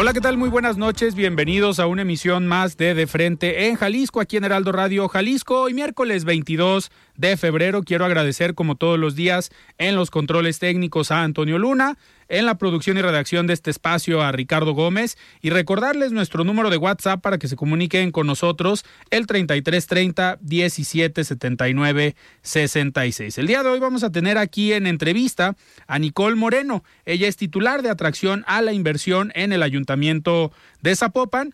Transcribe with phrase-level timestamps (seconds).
[0.00, 0.38] Hola, ¿qué tal?
[0.38, 1.14] Muy buenas noches.
[1.14, 5.60] Bienvenidos a una emisión más de De Frente en Jalisco, aquí en Heraldo Radio Jalisco.
[5.60, 11.10] Hoy miércoles 22 de febrero quiero agradecer como todos los días en los controles técnicos
[11.10, 11.98] a Antonio Luna,
[12.30, 16.70] en la producción y redacción de este espacio a Ricardo Gómez y recordarles nuestro número
[16.70, 23.38] de WhatsApp para que se comuniquen con nosotros el 3330 1779 66.
[23.38, 25.56] El día de hoy vamos a tener aquí en entrevista
[25.86, 26.84] a Nicole Moreno.
[27.04, 31.52] Ella es titular de atracción a la inversión en el Ayuntamiento de Zapopan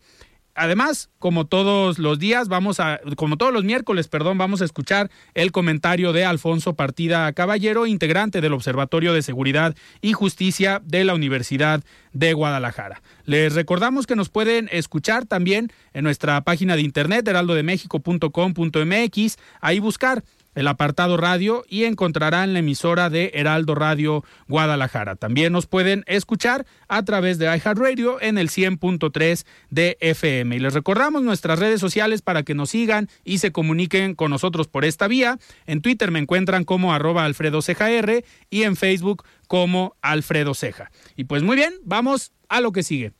[0.56, 5.10] además, como todos los días, vamos a, como todos los miércoles, perdón, vamos a escuchar
[5.34, 11.14] el comentario de Alfonso Partida Caballero, integrante del Observatorio de Seguridad y Justicia de la
[11.14, 13.02] Universidad de Guadalajara.
[13.24, 20.24] Les recordamos que nos pueden escuchar también en nuestra página de internet, heraldodemexico.com.mx, ahí buscar
[20.56, 25.14] el apartado radio y encontrarán la emisora de Heraldo Radio Guadalajara.
[25.14, 30.56] También nos pueden escuchar a través de iHeartRadio en el 100.3 de FM.
[30.56, 34.66] Y les recordamos nuestras redes sociales para que nos sigan y se comuniquen con nosotros
[34.66, 35.38] por esta vía.
[35.66, 37.60] En Twitter me encuentran como arroba Alfredo
[38.50, 40.90] y en Facebook como Alfredo Ceja.
[41.16, 43.12] Y pues muy bien, vamos a lo que sigue.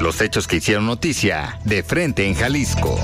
[0.00, 2.98] Los hechos que hicieron noticia de frente en Jalisco.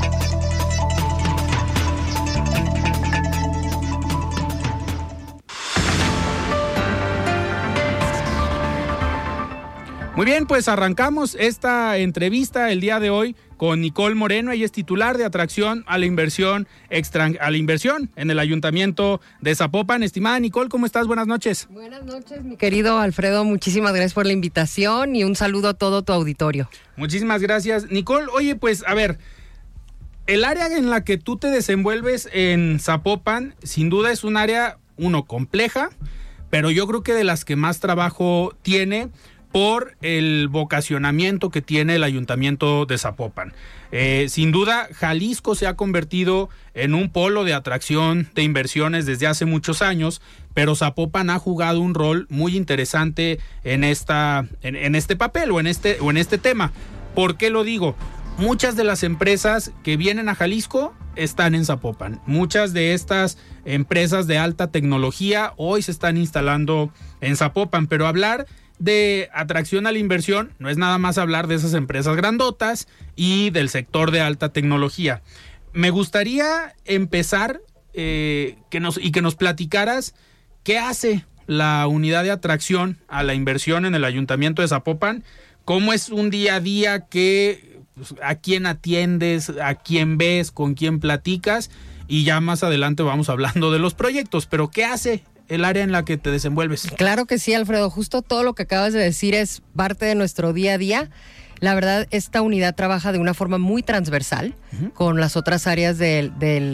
[10.17, 14.51] Muy bien, pues arrancamos esta entrevista el día de hoy con Nicole Moreno.
[14.51, 16.67] Ella es titular de atracción a la inversión
[17.39, 20.03] a la inversión en el Ayuntamiento de Zapopan.
[20.03, 21.07] Estimada Nicole, ¿cómo estás?
[21.07, 21.69] Buenas noches.
[21.69, 23.45] Buenas noches, mi querido Alfredo.
[23.45, 26.71] Muchísimas gracias por la invitación y un saludo a todo tu auditorio.
[26.97, 28.29] Muchísimas gracias, Nicole.
[28.33, 29.19] Oye, pues a ver,
[30.27, 34.79] el área en la que tú te desenvuelves en Zapopan, sin duda es un área
[34.97, 35.91] uno compleja,
[36.49, 39.11] pero yo creo que de las que más trabajo tiene
[39.57, 43.55] por el vocacionamiento que tiene el ayuntamiento de Zapopan.
[43.91, 49.27] Eh, sin duda, Jalisco se ha convertido en un polo de atracción de inversiones desde
[49.27, 50.21] hace muchos años,
[50.53, 55.69] pero Zapopan ha jugado un rol muy interesante en, esta, en, este papel o en
[55.69, 56.73] este, o en este tema.
[57.15, 57.97] ¿Por qué lo digo?
[58.37, 62.21] Muchas de las empresas que vienen a Jalisco están en Zapopan.
[62.27, 66.91] Muchas de estas empresas de alta tecnología hoy se están instalando
[67.23, 68.47] en Zapopan, pero hablar
[68.79, 73.51] de atracción a la inversión no es nada más hablar de esas empresas grandotas y
[73.51, 75.23] del sector de alta tecnología.
[75.73, 77.61] Me gustaría empezar
[77.95, 80.15] eh, que nos, y que nos platicaras
[80.63, 85.25] qué hace la unidad de atracción a la inversión en el ayuntamiento de Zapopan,
[85.65, 90.75] cómo es un día a día que pues, a quién atiendes, a quién ves, con
[90.75, 91.71] quién platicas
[92.09, 95.93] y ya más adelante vamos hablando de los proyectos, pero qué hace el área en
[95.93, 96.89] la que te desenvuelves.
[96.97, 97.91] Claro que sí, Alfredo.
[97.91, 101.11] Justo todo lo que acabas de decir es parte de nuestro día a día.
[101.61, 104.55] La verdad, esta unidad trabaja de una forma muy transversal
[104.93, 106.31] con las otras áreas de,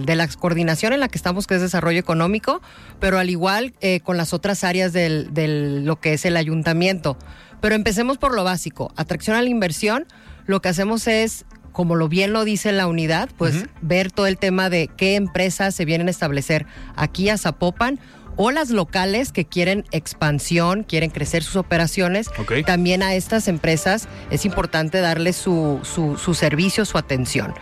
[0.07, 2.61] la coordinación en la que estamos, que es desarrollo económico,
[2.99, 7.17] pero al igual eh, con las otras áreas de lo que es el ayuntamiento.
[7.61, 10.07] Pero empecemos por lo básico, atracción a la inversión.
[10.47, 14.37] Lo que hacemos es como lo bien lo dice la unidad, pues ver todo el
[14.37, 16.67] tema de qué empresas se vienen a establecer
[16.97, 17.99] aquí a Zapopan
[18.37, 22.31] o las locales que quieren expansión, quieren crecer sus operaciones.
[22.67, 27.55] También a estas empresas es importante darles su, su, su servicio, su atención.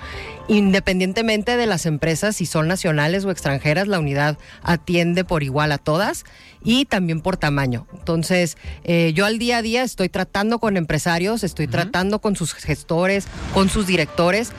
[0.49, 5.79] Independientemente de las empresas, si son nacionales o extranjeras, la unidad atiende por igual a
[5.79, 6.25] todas
[6.65, 7.87] y también por tamaño.
[7.93, 12.53] Entonces, eh, yo al día a día estoy tratando con empresarios, estoy tratando con sus
[12.55, 14.51] gestores, con sus directores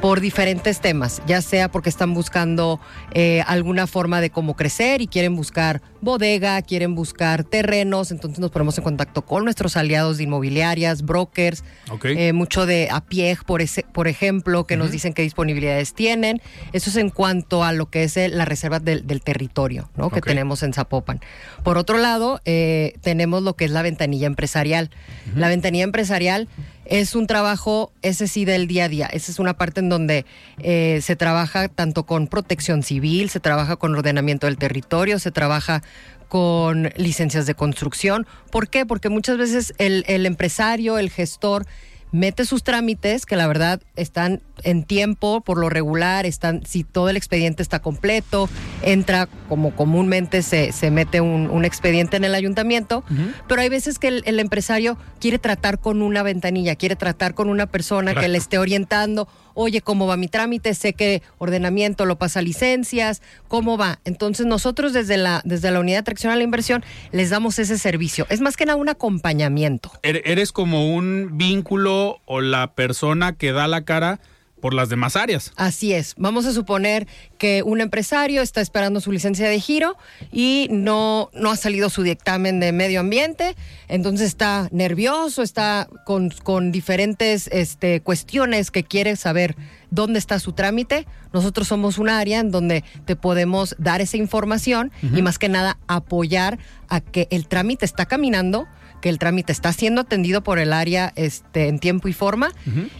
[0.00, 2.80] por diferentes temas, ya sea porque están buscando
[3.12, 8.50] eh, alguna forma de cómo crecer y quieren buscar bodega, quieren buscar terrenos, entonces nos
[8.50, 12.06] ponemos en contacto con nuestros aliados de inmobiliarias, brokers, Ok.
[12.06, 16.40] eh, mucho de APIEG, por, ese, por ejemplo, que nos dicen qué disponibilidades tienen.
[16.72, 20.08] Eso es en cuanto a lo que es el- la reserva del, del territorio ¿no?
[20.08, 21.20] que tenemos en Zapopan.
[21.62, 24.88] Por otro lado, eh, tenemos lo que es la ventanilla empresarial.
[25.36, 26.48] La ventanilla empresarial
[26.90, 29.06] es un trabajo, ese sí, del día a día.
[29.06, 30.26] Esa es una parte en donde
[30.58, 35.82] eh, se trabaja tanto con protección civil, se trabaja con ordenamiento del territorio, se trabaja
[36.28, 38.26] con licencias de construcción.
[38.50, 38.86] ¿Por qué?
[38.86, 41.64] Porque muchas veces el, el empresario, el gestor,
[42.12, 47.08] mete sus trámites, que la verdad están en tiempo, por lo regular, están, si todo
[47.08, 48.48] el expediente está completo,
[48.82, 53.04] entra como comúnmente se, se mete un, un expediente en el ayuntamiento,
[53.48, 57.48] pero hay veces que el, el empresario quiere tratar con una ventanilla, quiere tratar con
[57.48, 60.74] una persona que le esté orientando, oye, ¿cómo va mi trámite?
[60.74, 64.00] Sé que ordenamiento lo pasa licencias, ¿cómo va?
[64.04, 67.78] Entonces nosotros desde la, desde la unidad de atracción a la inversión les damos ese
[67.78, 68.26] servicio.
[68.30, 69.90] Es más que nada un acompañamiento.
[70.02, 74.20] Er- Eres como un vínculo o la persona que da la cara
[74.60, 75.52] por las demás áreas.
[75.56, 76.14] Así es.
[76.16, 77.06] Vamos a suponer
[77.38, 79.96] que un empresario está esperando su licencia de giro
[80.30, 83.56] y no, no ha salido su dictamen de medio ambiente,
[83.88, 89.56] entonces está nervioso, está con, con diferentes este, cuestiones que quiere saber
[89.90, 91.06] dónde está su trámite.
[91.32, 95.78] Nosotros somos un área en donde te podemos dar esa información y más que nada
[95.86, 96.58] apoyar
[96.88, 98.66] a que el trámite está caminando
[99.00, 102.52] que el trámite está siendo atendido por el área este, en tiempo y forma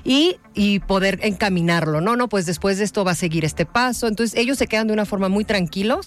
[0.04, 2.16] y, y poder encaminarlo, ¿no?
[2.16, 4.06] No, pues después de esto va a seguir este paso.
[4.08, 6.06] Entonces ellos se quedan de una forma muy tranquilos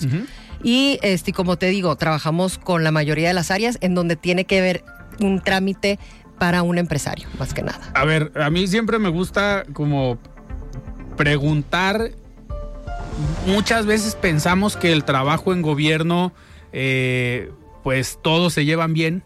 [0.64, 4.46] y, este, como te digo, trabajamos con la mayoría de las áreas en donde tiene
[4.46, 4.84] que ver
[5.20, 6.00] un trámite
[6.40, 7.92] para un empresario, más que nada.
[7.94, 10.18] A ver, a mí siempre me gusta como
[11.16, 12.12] preguntar.
[13.46, 16.34] Muchas veces pensamos que el trabajo en gobierno,
[16.72, 17.52] eh,
[17.84, 19.24] pues todos se llevan bien,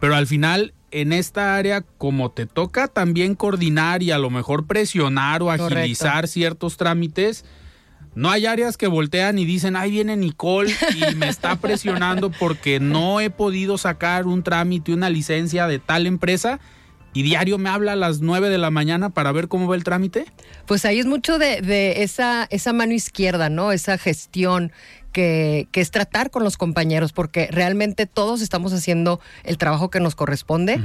[0.00, 4.66] pero al final en esta área, como te toca también coordinar y a lo mejor
[4.66, 5.76] presionar o Correcto.
[5.76, 7.44] agilizar ciertos trámites,
[8.14, 12.80] no hay áreas que voltean y dicen, ahí viene Nicole y me está presionando porque
[12.80, 16.58] no he podido sacar un trámite, una licencia de tal empresa
[17.12, 19.84] y diario me habla a las 9 de la mañana para ver cómo va el
[19.84, 20.26] trámite.
[20.66, 23.72] Pues ahí es mucho de, de esa, esa mano izquierda, ¿no?
[23.72, 24.70] Esa gestión
[25.16, 29.98] que, que es tratar con los compañeros, porque realmente todos estamos haciendo el trabajo que
[29.98, 30.78] nos corresponde.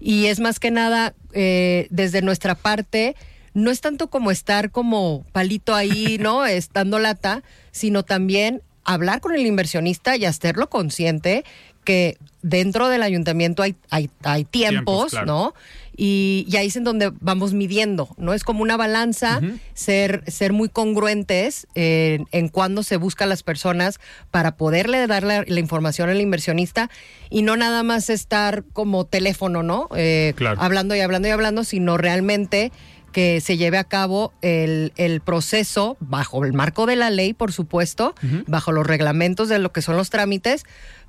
[0.00, 3.14] Y es más que nada, eh, desde nuestra parte,
[3.54, 6.44] no es tanto como estar como palito ahí, ¿no?
[6.44, 11.44] Estando lata, sino también hablar con el inversionista y hacerlo consciente
[11.84, 15.26] que dentro del ayuntamiento hay, hay, hay tiempos, Tiempos, claro.
[15.26, 15.54] ¿no?
[15.96, 18.34] Y, y ahí es en donde vamos midiendo, ¿no?
[18.34, 19.40] Es como una balanza,
[19.72, 23.98] ser, ser muy congruentes en, en cuándo se buscan las personas
[24.30, 26.90] para poderle dar la, la información al inversionista
[27.30, 29.88] y no nada más estar como teléfono, ¿no?
[29.96, 30.60] Eh, Claro.
[30.60, 32.72] Hablando y hablando y hablando, sino realmente
[33.12, 37.50] que se lleve a cabo el, el proceso bajo el marco de la ley, por
[37.52, 38.14] supuesto,
[38.46, 40.64] bajo los reglamentos de lo que son los trámites,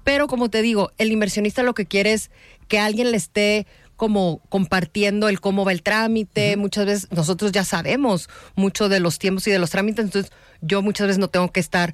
[0.06, 2.32] pero como te digo, el inversionista lo que quiere es
[2.70, 3.68] que alguien le esté
[3.98, 6.56] como compartiendo el cómo va el trámite.
[6.56, 10.82] Muchas veces nosotros ya sabemos mucho de los tiempos y de los trámites, entonces yo
[10.82, 11.94] muchas veces no tengo que estar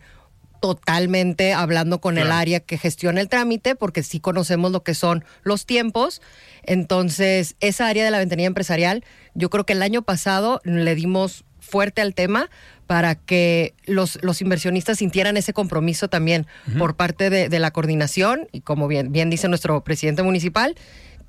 [0.61, 5.25] totalmente hablando con el área que gestiona el trámite, porque sí conocemos lo que son
[5.43, 6.21] los tiempos.
[6.61, 11.43] Entonces, esa área de la ventanilla empresarial, yo creo que el año pasado le dimos
[11.59, 12.49] fuerte al tema
[12.87, 18.47] para que los, los inversionistas sintieran ese compromiso también por parte de, de la coordinación
[18.51, 20.75] y como bien, bien dice nuestro presidente municipal,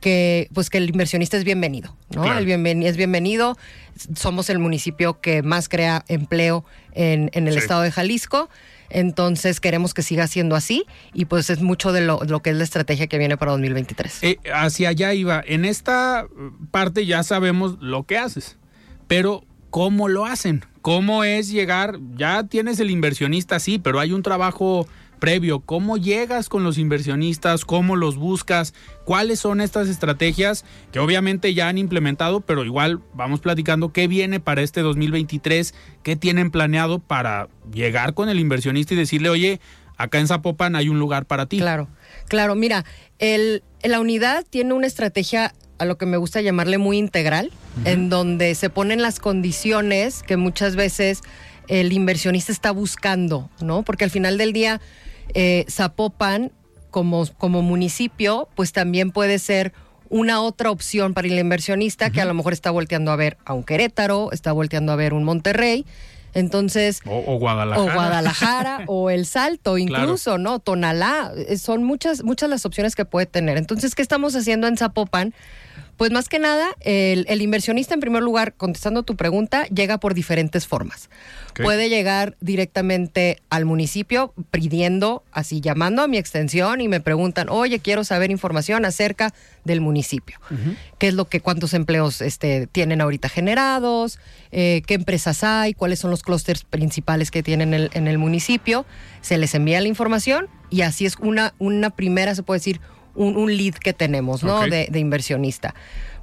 [0.00, 2.22] que pues que el inversionista es bienvenido, ¿no?
[2.22, 2.38] Claro.
[2.38, 3.56] El bienveni- es bienvenido.
[4.16, 7.60] Somos el municipio que más crea empleo en, en el Sí.
[7.60, 8.48] estado de Jalisco.
[8.90, 10.84] Entonces queremos que siga siendo así
[11.14, 14.18] y pues es mucho de lo, lo que es la estrategia que viene para 2023.
[14.22, 15.42] Eh, hacia allá iba.
[15.46, 16.26] En esta
[16.70, 18.56] parte ya sabemos lo que haces,
[19.08, 20.64] pero ¿cómo lo hacen?
[20.82, 21.98] ¿Cómo es llegar?
[22.14, 24.86] Ya tienes el inversionista, sí, pero hay un trabajo
[25.24, 25.60] previo.
[25.60, 27.64] ¿Cómo llegas con los inversionistas?
[27.64, 28.74] ¿Cómo los buscas?
[29.06, 34.38] ¿Cuáles son estas estrategias que obviamente ya han implementado, pero igual vamos platicando qué viene
[34.38, 35.74] para este 2023?
[36.02, 39.60] ¿Qué tienen planeado para llegar con el inversionista y decirle, oye,
[39.96, 41.56] acá en Zapopan hay un lugar para ti?
[41.56, 41.88] Claro,
[42.28, 42.54] claro.
[42.54, 42.84] Mira,
[43.18, 47.50] el, la unidad tiene una estrategia a lo que me gusta llamarle muy integral,
[47.86, 51.22] en donde se ponen las condiciones que muchas veces
[51.66, 53.84] el inversionista está buscando, ¿no?
[53.84, 54.82] Porque al final del día,
[55.34, 56.52] eh, Zapopan,
[56.90, 59.72] como, como municipio, pues también puede ser
[60.10, 63.52] una otra opción para el inversionista que a lo mejor está volteando a ver a
[63.54, 65.84] un Querétaro, está volteando a ver un Monterrey.
[66.34, 67.82] Entonces, O, o Guadalajara.
[67.82, 70.58] o Guadalajara o El Salto incluso, ¿no?
[70.58, 73.56] Tonalá, eh, son muchas muchas las opciones que puede tener.
[73.56, 75.32] Entonces, ¿qué estamos haciendo en Zapopan?
[75.96, 80.12] Pues más que nada, el, el inversionista en primer lugar, contestando tu pregunta, llega por
[80.12, 81.08] diferentes formas.
[81.62, 87.78] Puede llegar directamente al municipio pidiendo, así llamando a mi extensión y me preguntan, oye,
[87.78, 89.32] quiero saber información acerca
[89.64, 90.40] del municipio.
[90.98, 94.18] ¿Qué es lo que, cuántos empleos este, tienen ahorita generados?
[94.50, 95.74] eh, ¿Qué empresas hay?
[95.74, 98.84] ¿Cuáles son los clústeres principales que tienen el- en el municipio?
[99.20, 102.80] Se les envía la información y así es una, una primera, se puede decir,
[103.14, 104.61] un, un lead que tenemos, ¿no?
[104.71, 105.75] De, de inversionista.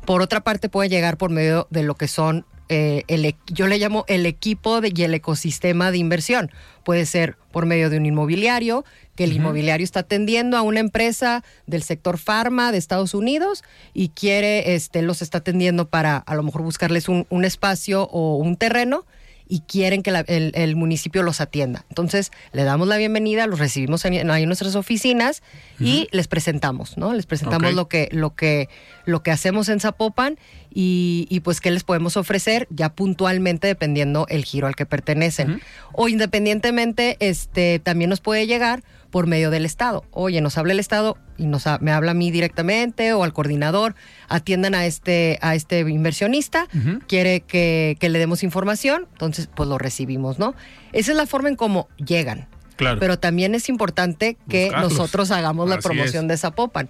[0.06, 3.78] Por otra parte, puede llegar por medio de lo que son, eh, el, yo le
[3.78, 6.52] llamo el equipo de- y el ecosistema de inversión.
[6.84, 8.84] Puede ser por medio de un inmobiliario,
[9.16, 14.10] que el inmobiliario está atendiendo a una empresa del sector farma de Estados Unidos y
[14.10, 18.56] quiere, este, los está atendiendo para a lo mejor buscarles un, un espacio o un
[18.56, 19.06] terreno
[19.54, 21.84] y quieren que la- el, el municipio los atienda.
[21.90, 25.44] Entonces, le damos la bienvenida, los recibimos en, ahí en nuestras oficinas
[25.78, 27.14] y les presentamos, ¿no?
[27.14, 28.70] Les presentamos lo que, lo que,
[29.06, 30.38] lo que hacemos en Zapopan
[30.74, 35.60] y, y, pues qué les podemos ofrecer ya puntualmente dependiendo el giro al que pertenecen.
[35.92, 40.06] O independientemente, este, también nos puede llegar por medio del Estado.
[40.12, 43.34] Oye, nos habla el Estado y nos ha- me habla a mí directamente o al
[43.34, 43.96] coordinador,
[44.30, 46.68] atiendan a este, a este inversionista,
[47.08, 50.54] quiere que, que le demos información, entonces pues lo recibimos, ¿no?
[50.94, 52.48] Esa es la forma en cómo llegan.
[52.76, 53.00] Claro.
[53.00, 54.94] Pero también es importante que Buscarlos.
[54.94, 56.30] nosotros hagamos la promoción es.
[56.30, 56.90] de Zapopan.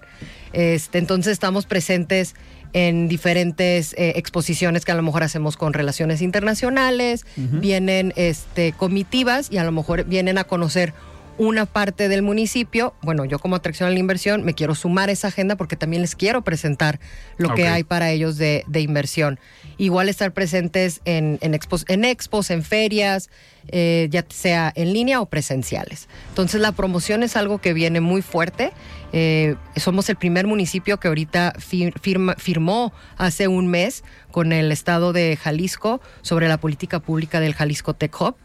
[0.52, 2.34] Este, entonces estamos presentes
[2.72, 9.48] en diferentes eh, exposiciones que a lo mejor hacemos con relaciones internacionales, vienen este, comitivas
[9.50, 10.94] y a lo mejor vienen a conocer
[11.38, 12.94] una parte del municipio.
[13.02, 16.02] Bueno, yo como atracción a la inversión me quiero sumar a esa agenda porque también
[16.02, 17.00] les quiero presentar
[17.38, 19.40] lo que hay para ellos de, de inversión.
[19.78, 23.30] Igual estar presentes en, en, expos, en expos, en ferias,
[23.68, 26.08] eh, ya sea en línea o presenciales.
[26.28, 28.72] Entonces la promoción es algo que viene muy fuerte.
[29.12, 34.70] Eh, somos el primer municipio que ahorita fir- firma- firmó hace un mes con el
[34.70, 38.36] estado de Jalisco sobre la política pública del Jalisco Tech Hub.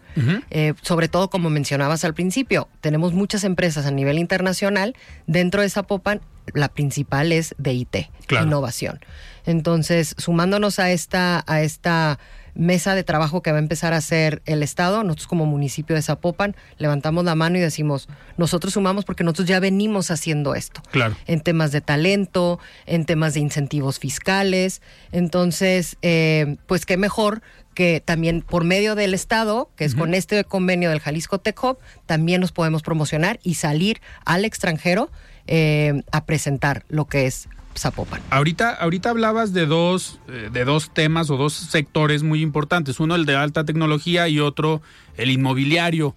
[0.49, 4.95] Eh, sobre todo, como mencionabas al principio, tenemos muchas empresas a nivel internacional.
[5.27, 6.21] Dentro de Zapopan,
[6.53, 8.45] la principal es de IT, Claro.
[8.47, 8.99] innovación.
[9.45, 12.19] Entonces, sumándonos a esta, a esta
[12.53, 16.01] mesa de trabajo que va a empezar a hacer el Estado, nosotros como municipio de
[16.01, 21.15] Zapopan levantamos la mano y decimos, nosotros sumamos porque nosotros ya venimos haciendo esto Claro.
[21.27, 24.81] en temas de talento, en temas de incentivos fiscales.
[25.11, 27.41] Entonces, eh, pues qué mejor
[27.77, 31.77] que también por medio del Estado, que es con este convenio del Jalisco Tech Hub,
[32.07, 35.11] también nos podemos promocionar y salir al extranjero
[35.45, 38.19] eh, a presentar lo que es Zapopan.
[38.31, 42.99] Ahorita, ahorita hablabas de dos, eh, de dos temas o dos sectores muy importantes.
[42.99, 44.81] Uno el de alta tecnología y otro
[45.15, 46.15] el inmobiliario.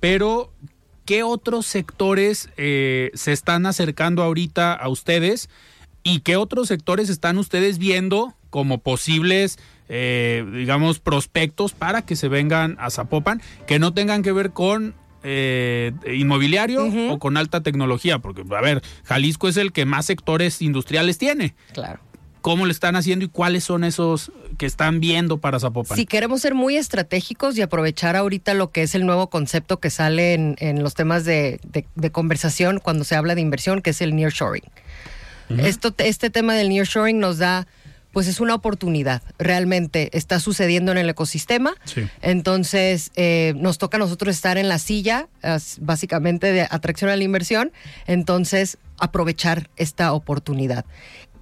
[0.00, 0.50] Pero,
[1.04, 5.50] ¿qué otros sectores eh, se están acercando ahorita a ustedes?
[6.04, 9.58] ¿Y qué otros sectores están ustedes viendo como posibles,
[9.94, 14.94] eh, digamos, prospectos para que se vengan a Zapopan, que no tengan que ver con
[15.22, 18.18] eh, inmobiliario o con alta tecnología?
[18.20, 21.54] Porque, a ver, Jalisco es el que más sectores industriales tiene.
[21.74, 22.00] Claro.
[22.40, 25.96] ¿Cómo le están haciendo y cuáles son esos que están viendo para Zapopan?
[25.96, 29.90] Si queremos ser muy estratégicos y aprovechar ahorita lo que es el nuevo concepto que
[29.90, 33.90] sale en, en los temas de, de- de conversación cuando se habla de inversión, que
[33.90, 34.64] es el nearshoring.
[35.58, 37.66] Esto, este tema del nearshoring nos da,
[38.12, 39.22] pues es una oportunidad.
[39.38, 41.74] Realmente está sucediendo en el ecosistema.
[41.84, 42.06] Sí.
[42.20, 45.28] Entonces, eh, nos toca a nosotros estar en la silla,
[45.80, 47.72] básicamente de atracción a la inversión.
[48.06, 50.84] Entonces, aprovechar esta oportunidad.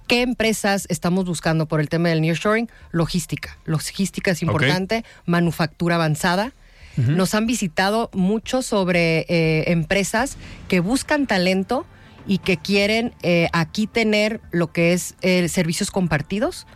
[0.07, 2.69] ¿Qué empresas estamos buscando por el tema del nearshoring?
[2.91, 3.57] Logística.
[3.65, 6.53] Logística es importante, manufactura avanzada.
[6.97, 10.35] Nos han visitado mucho sobre eh, empresas
[10.67, 11.85] que buscan talento
[12.27, 16.67] y que quieren eh, aquí tener lo que es eh, servicios compartidos.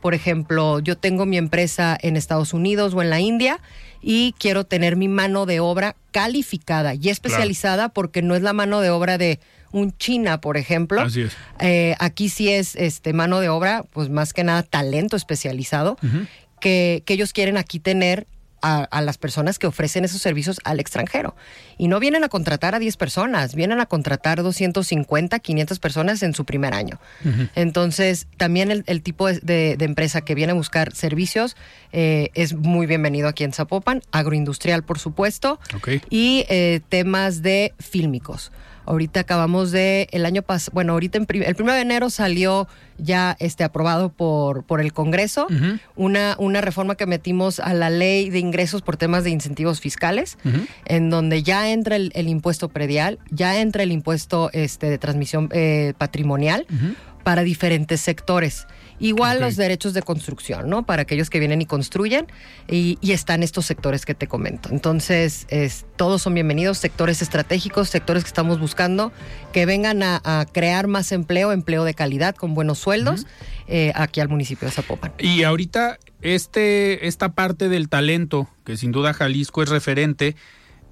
[0.00, 3.60] Por ejemplo, yo tengo mi empresa en Estados Unidos o en la India
[4.00, 8.80] y quiero tener mi mano de obra calificada y especializada porque no es la mano
[8.80, 9.40] de obra de
[9.72, 11.00] un China, por ejemplo.
[11.00, 11.36] Así es.
[11.58, 15.98] Eh, aquí sí es este mano de obra, pues más que nada talento especializado,
[16.60, 18.26] que, que ellos quieren aquí tener
[18.62, 21.34] a, a las personas que ofrecen esos servicios al extranjero.
[21.78, 26.34] Y no vienen a contratar a 10 personas, vienen a contratar 250, 500 personas en
[26.34, 26.98] su primer año.
[27.54, 31.56] Entonces, también el, el tipo de, de- de empresa que viene a buscar servicios
[31.92, 35.58] eh, es muy bienvenido aquí en Zapopan, agroindustrial, por supuesto,
[36.10, 38.50] y eh, temas de fílmicos.
[38.88, 42.66] Ahorita acabamos de, el año pasado, bueno, ahorita en prim- el 1 de enero salió
[42.96, 45.46] ya este aprobado por, por el Congreso
[45.94, 50.36] una, una reforma que metimos a la ley de ingresos por temas de incentivos fiscales,
[50.86, 55.48] en donde ya entra el, el impuesto predial, ya entra el impuesto este, de transmisión
[55.52, 56.66] eh, patrimonial
[57.28, 58.66] para diferentes sectores.
[58.98, 60.86] Igual los derechos de construcción, ¿no?
[60.86, 62.26] Para aquellos que vienen y construyen
[62.66, 64.70] y, y están estos sectores que te comento.
[64.72, 69.12] Entonces, es, todos son bienvenidos, sectores estratégicos, sectores que estamos buscando
[69.52, 73.26] que vengan a, a crear más empleo, empleo de calidad con buenos sueldos
[73.66, 75.12] eh, aquí al municipio de Zapopan.
[75.18, 80.34] Y ahorita este, esta parte del talento, que sin duda Jalisco es referente,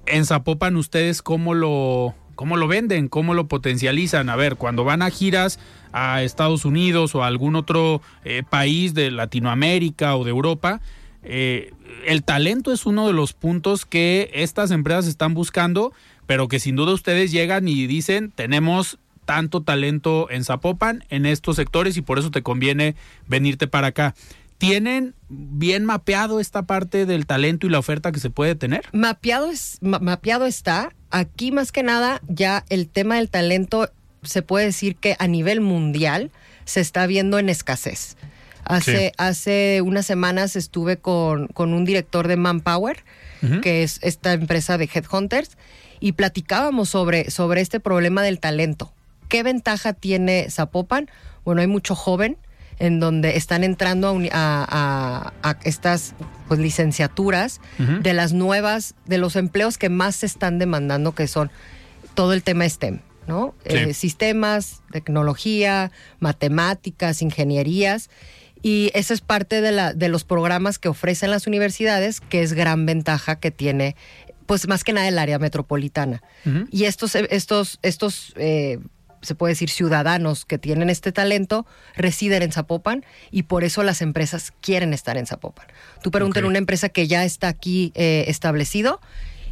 [0.05, 4.29] en Zapopan ustedes cómo lo, cómo lo venden, cómo lo potencializan.
[4.29, 5.59] A ver, cuando van a giras
[5.91, 10.79] a Estados Unidos o a algún otro eh, país de Latinoamérica o de Europa,
[11.23, 11.73] eh,
[12.05, 15.91] el talento es uno de los puntos que estas empresas están buscando,
[16.25, 21.57] pero que sin duda ustedes llegan y dicen, tenemos tanto talento en Zapopan, en estos
[21.57, 22.95] sectores, y por eso te conviene
[23.27, 24.15] venirte para acá.
[24.57, 28.85] ¿Tienen bien mapeado esta parte del talento y la oferta que se puede tener?
[28.93, 30.93] Mapeado, es, ma- mapeado está.
[31.09, 33.89] Aquí más que nada ya el tema del talento
[34.23, 36.31] se puede decir que a nivel mundial
[36.65, 38.17] se está viendo en escasez.
[38.65, 39.11] Hace, Sí.
[39.17, 43.03] hace unas semanas estuve con, con un director de Manpower,
[43.61, 45.57] que es esta empresa de Headhunters,
[45.99, 48.91] y platicábamos sobre, sobre este problema del talento.
[49.29, 51.09] ¿Qué ventaja tiene Zapopan?
[51.45, 52.37] Bueno, hay mucho joven
[52.79, 56.13] en donde están entrando a, a- a- a estas
[56.47, 61.49] pues, licenciaturas de las nuevas, de los empleos que más se están demandando, que son
[62.13, 63.53] todo el tema STEM, ¿no?
[63.67, 63.75] Sí.
[63.77, 68.09] Eh, sistemas, tecnología, matemáticas, ingenierías.
[68.63, 72.53] Y eso es parte de, la, de los programas que ofrecen las universidades, que es
[72.53, 73.95] gran ventaja que tiene,
[74.47, 76.23] pues más que nada el área metropolitana.
[76.71, 78.79] Y estos, estos, estos eh,
[79.21, 84.01] se puede decir, ciudadanos que tienen este talento residen en Zapopan y por eso las
[84.01, 85.67] empresas quieren estar en Zapopan.
[86.03, 86.51] Tú pregúntale a Ok.
[86.51, 88.99] una empresa que ya está aquí eh, establecido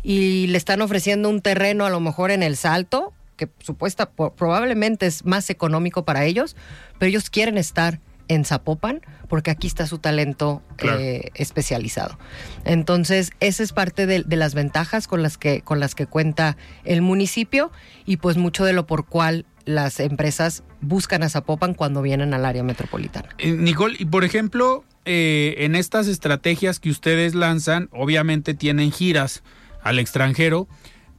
[0.03, 5.07] y le están ofreciendo un terreno a lo mejor en el Salto, que supuesta, probablemente
[5.07, 6.55] es más económico para ellos,
[6.99, 10.99] pero ellos quieren estar en Zapopan porque aquí está su talento Claro.
[10.99, 12.17] eh, especializado.
[12.63, 16.57] Entonces, esa es parte de, de las ventajas con las, que, con las que cuenta
[16.85, 17.71] el municipio
[18.05, 22.45] y pues mucho de lo por cual las empresas buscan a Zapopan cuando vienen al
[22.45, 23.29] área metropolitana.
[23.37, 29.43] Eh, Nicole, y por ejemplo, eh, en estas estrategias que ustedes lanzan, obviamente tienen giras
[29.83, 30.67] al extranjero,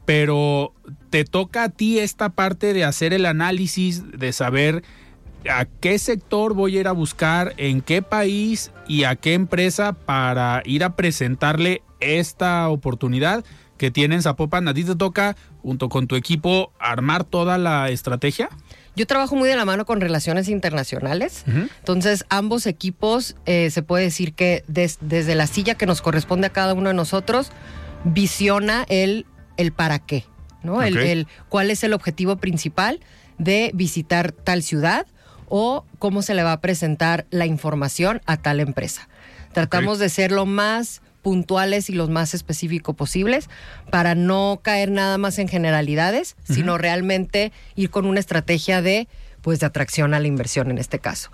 [0.04, 0.72] pero
[1.11, 4.82] te toca a ti esta parte de hacer el análisis, de saber
[5.48, 9.92] a qué sector voy a ir a buscar, en qué país y a qué empresa
[9.92, 13.44] para ir a presentarle esta oportunidad
[13.78, 14.66] que tiene en Zapopan.
[14.68, 18.48] A ti te toca, junto con tu equipo, armar toda la estrategia.
[18.96, 24.04] Yo trabajo muy de la mano con relaciones internacionales, entonces ambos equipos eh, se puede
[24.04, 27.50] decir que des- desde la silla que nos corresponde a cada uno de nosotros,
[28.04, 30.24] visiona el, el para qué,
[30.62, 30.82] ¿no?
[30.82, 33.00] El, cuál es el objetivo principal
[33.38, 35.06] de visitar tal ciudad
[35.48, 39.08] o cómo se le va a presentar la información a tal empresa.
[39.52, 43.50] Tratamos de ser lo más puntuales y los más específicos posibles
[43.90, 49.08] para no caer nada más en generalidades, sino realmente ir con una estrategia de
[49.40, 51.30] pues de atracción a la inversión en este caso.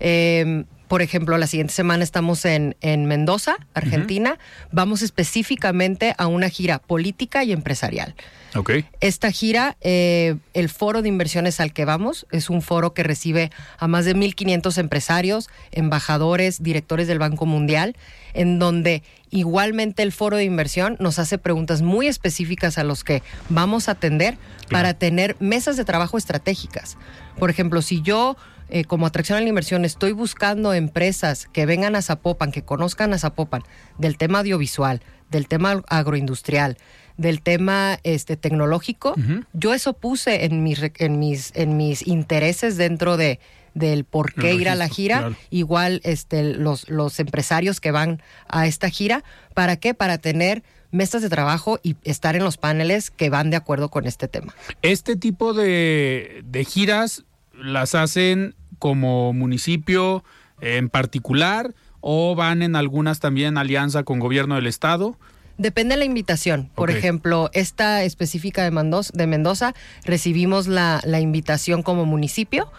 [0.00, 4.38] Eh, por ejemplo, la siguiente semana estamos en, en Mendoza, Argentina.
[4.70, 8.14] Vamos específicamente a una gira política y empresarial.
[8.54, 8.70] Ok.
[9.00, 13.50] Esta gira, eh, el foro de inversiones al que vamos, es un foro que recibe
[13.78, 17.96] a más de 1.500 empresarios, embajadores, directores del Banco Mundial,
[18.32, 23.22] en donde igualmente el foro de inversión nos hace preguntas muy específicas a los que
[23.48, 24.38] vamos a atender
[24.70, 26.96] para tener mesas de trabajo estratégicas.
[27.38, 28.36] Por ejemplo, si yo
[28.68, 33.12] eh, como atracción a la inversión estoy buscando empresas que vengan a Zapopan, que conozcan
[33.12, 33.62] a Zapopan
[33.98, 36.76] del tema audiovisual, del tema agroindustrial,
[37.16, 39.14] del tema este tecnológico,
[39.52, 43.40] yo eso puse en mis en mis en mis intereses dentro de
[43.74, 45.36] del por qué ir a la gira, claro.
[45.50, 49.22] igual este los los empresarios que van a esta gira,
[49.54, 49.94] ¿para qué?
[49.94, 54.06] Para tener mesas de trabajo y estar en los paneles que van de acuerdo con
[54.06, 54.54] este tema.
[54.82, 57.24] Este tipo de, de giras
[57.66, 60.24] las hacen como municipio
[60.60, 65.18] en particular o van en algunas también en alianza con gobierno del estado.
[65.58, 66.70] Depende de la invitación.
[66.74, 69.74] Por ejemplo, esta específica de, Mendoza, de Mendoza,
[70.04, 72.70] recibimos la, la invitación como municipio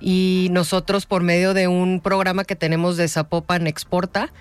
[0.00, 4.32] y nosotros por medio de un programa que tenemos de Zapopan Exporta,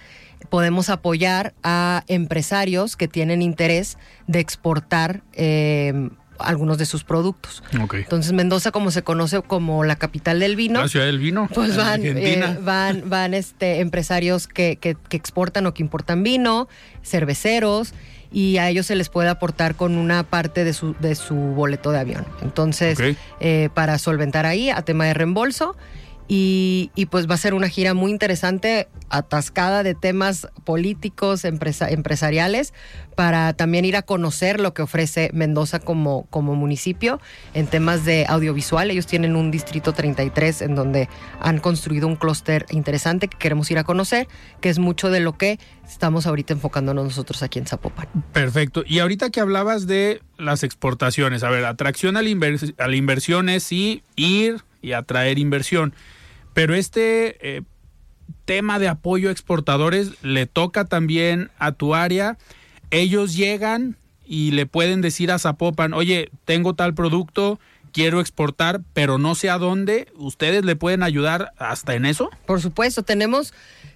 [0.49, 7.63] podemos apoyar a empresarios que tienen interés de exportar eh, algunos de sus productos.
[8.03, 11.47] Entonces Mendoza, como se conoce como la capital del vino, La ciudad del vino.
[11.53, 16.67] pues van, eh, van, van este, empresarios que, que- que exportan o que importan vino,
[17.03, 17.93] cerveceros,
[18.31, 21.91] y a ellos se les puede aportar con una parte de su, de su boleto
[21.91, 22.25] de avión.
[22.41, 22.97] Entonces,
[23.39, 25.75] eh, para solventar ahí a tema de reembolso.
[26.35, 32.73] Y, pues va a ser una gira muy interesante, atascada de temas políticos, empresa- empresariales,
[33.15, 37.21] para también ir a conocer lo que ofrece Mendoza como, como municipio
[37.53, 38.89] en temas de audiovisual.
[38.89, 41.07] Ellos tienen un distrito 33 en donde
[41.39, 44.27] han construido un clúster interesante que queremos ir a conocer,
[44.59, 48.07] que es mucho de lo que estamos ahorita enfocándonos nosotros aquí en Zapopan.
[48.31, 48.83] Perfecto.
[48.87, 53.49] Y ahorita que hablabas de las exportaciones, a ver, atracción a la, invers- a inversión
[53.49, 55.93] es sí ir y atraer inversión.
[56.53, 57.61] Pero este eh,
[58.45, 62.37] tema de apoyo a exportadores le toca también a tu área.
[62.91, 67.59] Ellos llegan y le pueden decir a Zapopan, oye, tengo tal producto,
[67.91, 70.07] quiero exportar, pero no sé a dónde.
[70.15, 72.29] ¿Ustedes le pueden ayudar hasta en eso?
[72.45, 73.53] Por supuesto, tenemos,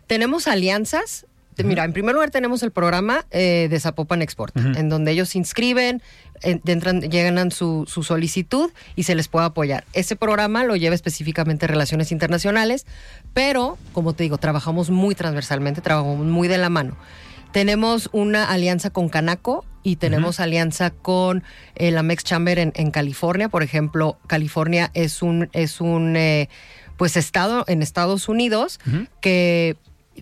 [0.08, 1.26] tenemos alianzas.
[1.64, 5.38] Mira, en primer lugar tenemos el programa eh, de Zapopan Exporta, en donde ellos se
[5.38, 6.02] inscriben,
[6.42, 9.86] en- entran, llegan su, su solicitud y se les puede apoyar.
[9.94, 12.86] Ese programa lo lleva específicamente Relaciones Internacionales,
[13.34, 16.96] pero, como te digo, trabajamos muy transversalmente, trabajamos muy de la mano.
[17.52, 21.44] Tenemos una alianza con Canaco y tenemos alianza con
[21.76, 23.48] eh, la Mex Chamber en, en California.
[23.50, 26.50] Por ejemplo, California es un, es un eh,
[26.98, 28.80] pues estado en Estados Unidos
[29.22, 29.78] que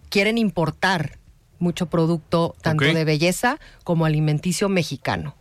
[0.10, 1.18] quieren importar
[1.60, 5.36] mucho producto, tanto de belleza como alimenticio mexicano.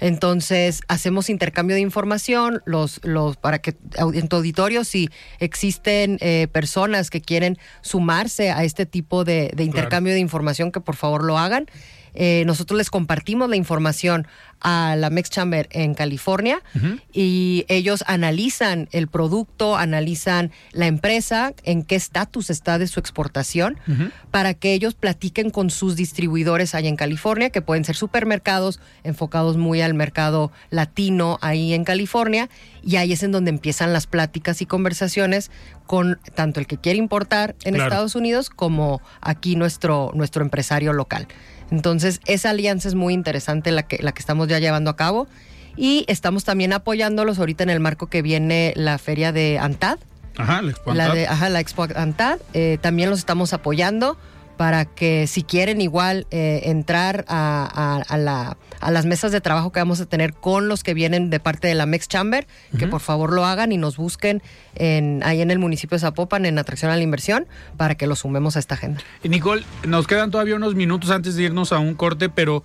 [0.00, 3.76] Entonces, hacemos intercambio de información, los, los, para que
[4.12, 9.64] en tu auditorio, si existen eh, personas que quieren sumarse a este tipo de, de
[9.64, 11.66] intercambio de información, que por favor lo hagan.
[12.14, 14.26] Eh, nosotros les compartimos la información
[14.60, 16.62] a la Mex Chamber en California
[17.12, 23.78] y ellos analizan el producto, analizan la empresa, en qué estatus está de su exportación,
[24.30, 29.58] para que ellos platiquen con sus distribuidores allá en California, que pueden ser supermercados enfocados
[29.58, 32.48] muy al mercado latino ahí en California,
[32.82, 35.50] y ahí es en donde empiezan las pláticas y conversaciones
[35.86, 37.90] con tanto el que quiere importar en Claro.
[37.90, 41.28] Estados Unidos como aquí nuestro, nuestro empresario local.
[41.74, 45.26] Entonces, esa alianza es muy interesante la que, la que estamos ya llevando a cabo.
[45.76, 49.98] Y estamos también apoyándolos ahorita en el marco que viene la feria de ANTAD.
[50.36, 51.16] Ajá, la Expo La Antad.
[51.16, 52.38] de, ajá, la Expo ANTAD.
[52.52, 54.16] Eh, también los estamos apoyando
[54.56, 57.68] para que si quieren igual eh, entrar a,
[58.08, 60.92] a- a la- a las mesas de trabajo que vamos a tener con los que
[60.94, 62.46] vienen de parte de la Mex Chamber,
[62.78, 64.42] que por favor lo hagan y nos busquen
[64.74, 67.46] en, ahí en el municipio de Zapopan en atracción a la inversión
[67.78, 69.00] para que los sumemos a esta agenda.
[69.22, 72.62] Y Nicole, nos quedan todavía unos minutos antes de irnos a un corte, pero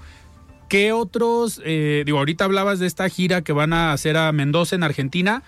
[0.68, 4.76] ¿qué otros, eh, digo, ahorita hablabas de esta gira que van a hacer a Mendoza
[4.76, 5.42] en Argentina,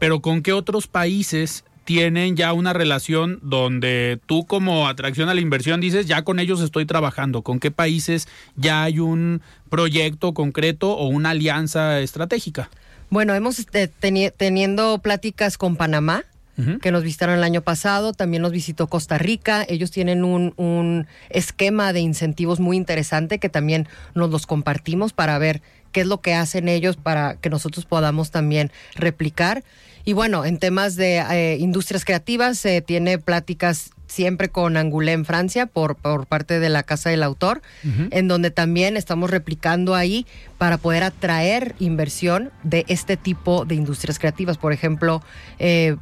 [0.00, 5.40] pero con qué otros países tienen ya una relación donde tú como atracción a la
[5.40, 7.40] inversión dices, ya con ellos estoy trabajando?
[7.40, 12.68] ¿Con qué países ya hay un proyecto concreto o una alianza estratégica?
[13.08, 16.24] Bueno, hemos teni- teniendo pláticas con Panamá,
[16.82, 21.06] que nos visitaron el año pasado, también nos visitó Costa Rica, ellos tienen un, un
[21.30, 26.20] esquema de incentivos muy interesante que también nos los compartimos para ver qué es lo
[26.20, 29.62] que hacen ellos para que nosotros podamos también replicar.
[30.08, 35.26] Y bueno, en temas de eh, industrias creativas, se tiene pláticas siempre con Angoulé en
[35.26, 40.26] Francia por, por parte de la Casa del Autor, en donde también estamos replicando ahí
[40.56, 44.56] para poder atraer inversión de este tipo de industrias creativas.
[44.56, 45.22] Por ejemplo,
[45.58, 45.96] eh,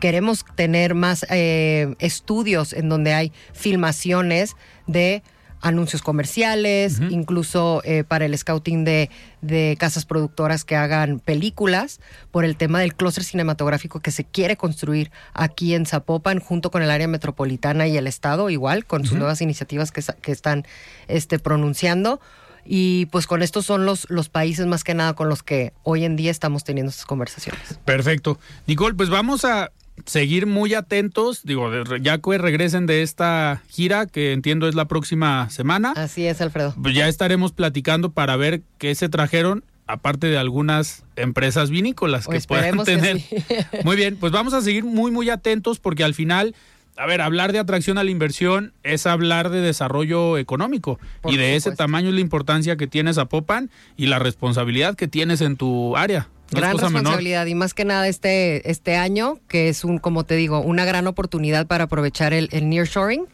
[0.00, 5.22] queremos tener más eh, estudios en donde hay filmaciones de
[5.60, 9.10] anuncios comerciales, incluso eh, para el scouting de,
[9.42, 14.56] de casas productoras que hagan películas, por el tema del clúster cinematográfico que se quiere
[14.56, 19.18] construir aquí en Zapopan, junto con el área metropolitana y el Estado, igual, con sus
[19.18, 20.64] nuevas iniciativas que, que están
[21.08, 22.20] este, pronunciando.
[22.64, 26.04] Y pues con estos son los, los países más que nada con los que hoy
[26.04, 27.78] en día estamos teniendo estas conversaciones.
[27.84, 28.38] Perfecto.
[28.66, 29.72] Nicole, pues vamos a
[30.06, 35.48] seguir muy atentos, digo, ya que regresen de esta gira, que entiendo es la próxima
[35.50, 36.74] semana, Así es, Alfredo.
[36.82, 42.30] pues ya estaremos platicando para ver qué se trajeron, aparte de algunas empresas vinícolas O
[42.30, 43.20] que puedan esperemos que tener.
[43.20, 43.36] sí.
[43.84, 46.54] Muy bien, pues vamos a seguir muy, muy atentos porque al final...
[46.96, 51.38] A ver, hablar de atracción a la inversión es hablar de desarrollo económico Por y
[51.38, 55.40] de ese tamaño es la importancia que tienes a Popan y la responsabilidad que tienes
[55.40, 56.28] en tu área.
[56.52, 56.92] No gran menor.
[56.92, 60.84] responsabilidad y más que nada este, este año, que es un, como te digo, una
[60.84, 63.26] gran oportunidad para aprovechar el, el nearshoring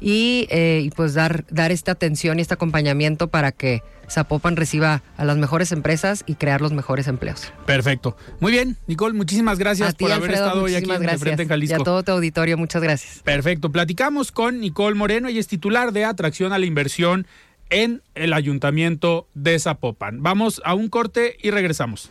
[0.00, 5.02] y, eh, y pues dar, dar esta atención y este acompañamiento para que Zapopan reciba
[5.16, 7.52] a las mejores empresas y crear los mejores empleos.
[7.66, 8.16] Perfecto.
[8.40, 11.20] Muy bien, Nicole, muchísimas gracias a ti, por haber estado hoy aquí muchísimas en gracias.
[11.20, 11.76] Frente en Jalisco.
[11.78, 13.20] Y a todo tu auditorio, muchas gracias.
[13.22, 13.70] Perfecto.
[13.70, 17.26] Platicamos con Nicole Moreno, ella es titular de Atracción a la Inversión
[17.70, 20.22] en el Ayuntamiento de Zapopan.
[20.22, 22.10] Vamos a un corte y regresamos.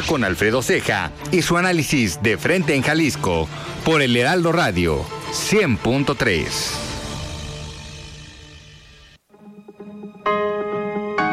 [0.00, 3.46] Con Alfredo Ceja y su análisis de frente en Jalisco
[3.84, 6.46] por el Heraldo Radio 100.3.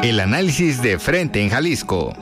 [0.02, 2.12] El análisis de frente en Jalisco.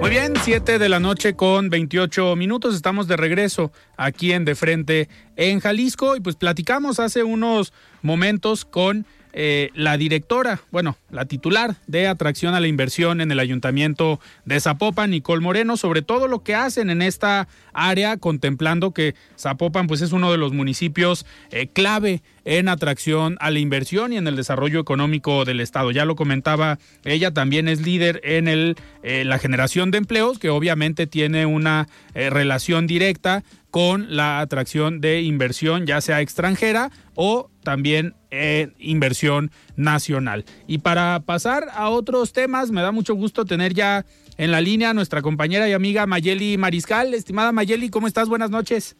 [0.00, 2.74] Muy bien, 7 de la noche con 28 minutos.
[2.74, 8.64] Estamos de regreso aquí en De Frente en Jalisco y pues platicamos hace unos momentos
[8.64, 9.04] con
[9.40, 14.58] eh, la directora, bueno, la titular de atracción a la inversión en el ayuntamiento de
[14.58, 20.00] Zapopan, Nicole Moreno, sobre todo lo que hacen en esta área, contemplando que Zapopan pues
[20.00, 24.34] es uno de los municipios eh, clave en atracción a la inversión y en el
[24.34, 25.92] desarrollo económico del estado.
[25.92, 31.06] Ya lo comentaba, ella también es líder en eh, la generación de empleos, que obviamente
[31.06, 38.72] tiene una relación directa con la atracción de inversión, ya sea extranjera o también eh,
[38.78, 40.44] inversión nacional.
[40.66, 44.04] Y para pasar a otros temas, me da mucho gusto tener ya
[44.36, 47.12] en la línea a nuestra compañera y amiga Mayeli Mariscal.
[47.12, 48.28] Estimada Mayeli, ¿cómo estás?
[48.28, 48.96] Buenas noches.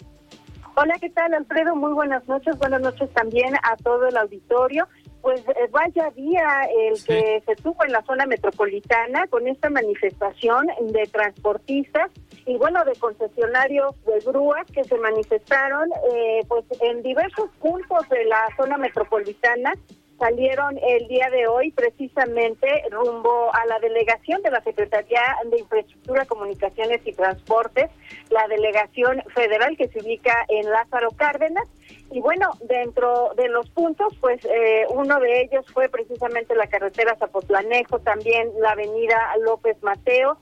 [0.75, 1.75] Hola, ¿qué tal, Alfredo?
[1.75, 2.57] Muy buenas noches.
[2.59, 4.87] Buenas noches también a todo el auditorio.
[5.21, 10.67] Pues eh, vaya día el que se tuvo en la zona metropolitana con esta manifestación
[10.81, 12.11] de transportistas
[12.47, 18.25] y bueno, de concesionarios de grúas que se manifestaron eh, pues en diversos puntos de
[18.25, 19.75] la zona metropolitana
[20.19, 26.25] salieron el día de hoy precisamente rumbo a la delegación de la Secretaría de Infraestructura,
[26.27, 27.91] Comunicaciones y Transportes,
[28.31, 31.65] la delegación federal que se ubica en Lázaro Cárdenas.
[32.11, 37.17] Y bueno, dentro de los puntos, pues eh, uno de ellos fue precisamente la carretera
[37.17, 40.39] Zapotlanejo, también la avenida López Mateo,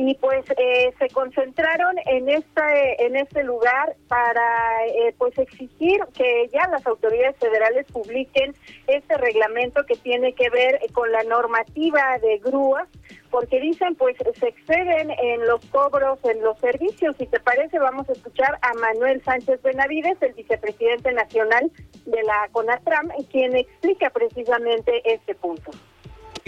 [0.00, 6.48] y pues eh, se concentraron en este en este lugar para eh, pues exigir que
[6.52, 8.54] ya las autoridades federales publiquen
[8.86, 12.86] este reglamento que tiene que ver con la normativa de grúas
[13.32, 17.16] porque dicen pues se exceden en los cobros en los servicios.
[17.18, 21.72] Si te parece vamos a escuchar a Manuel Sánchez Benavides el vicepresidente nacional
[22.06, 25.72] de la CONATRAM quien explica precisamente este punto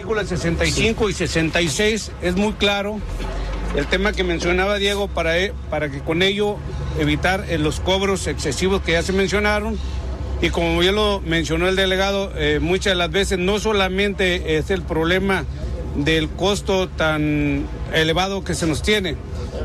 [0.01, 2.99] artículos 65 y 66 es muy claro
[3.77, 6.57] el tema que mencionaba Diego para, e- para que con ello
[6.99, 9.79] evitar eh, los cobros excesivos que ya se mencionaron.
[10.41, 14.71] Y como ya lo mencionó el delegado, eh, muchas de las veces no solamente es
[14.71, 15.45] el problema
[15.97, 19.17] del costo tan elevado que se nos tiene,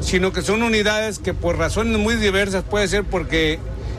[0.02, 3.58] sino que son unidades que por razones muy diversas puede ser porque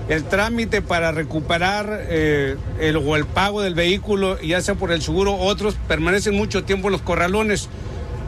[0.08, 5.02] el trámite para recuperar eh, el, o el pago del vehículo, ya sea por el
[5.02, 7.68] seguro, otros permanecen mucho tiempo en los corralones.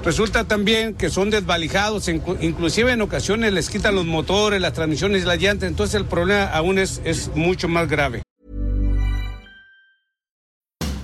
[0.04, 5.26] Resulta también que son desvalijados, inclusive en ocasiones les quitan los motores, las transmisiones y
[5.26, 8.22] las llantas, entonces el problema aún es, es mucho más grave.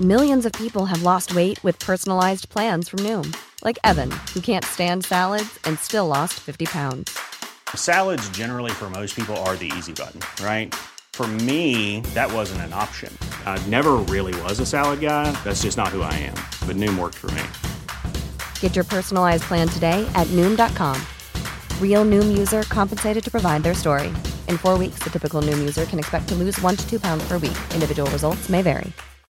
[0.01, 3.33] Millions of people have lost weight with personalized plans from Noom,
[3.63, 7.17] like Evan, who can't stand salads and still lost 50 pounds.
[7.77, 10.75] Salads, generally, for most people, are the easy button, right?
[11.13, 13.17] For me, that wasn't an option.
[13.47, 15.31] I never really was a salad guy.
[15.45, 16.35] That's just not who I am.
[16.67, 17.45] But Noom worked for me.
[18.59, 21.01] Get your personalized plan today at Noom.com.
[21.81, 24.09] Real Noom user compensated to provide their story.
[24.49, 27.23] In four weeks, the typical Noom user can expect to lose one to two pounds
[27.29, 27.57] per week.
[27.73, 28.93] Individual results may vary.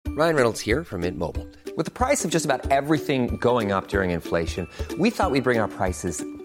[0.10, 1.48] Ryan Reynolds here from Mint Mobile.
[1.78, 5.60] With the price of just about everything going up during inflation, we thought we'd bring
[5.60, 6.22] our prices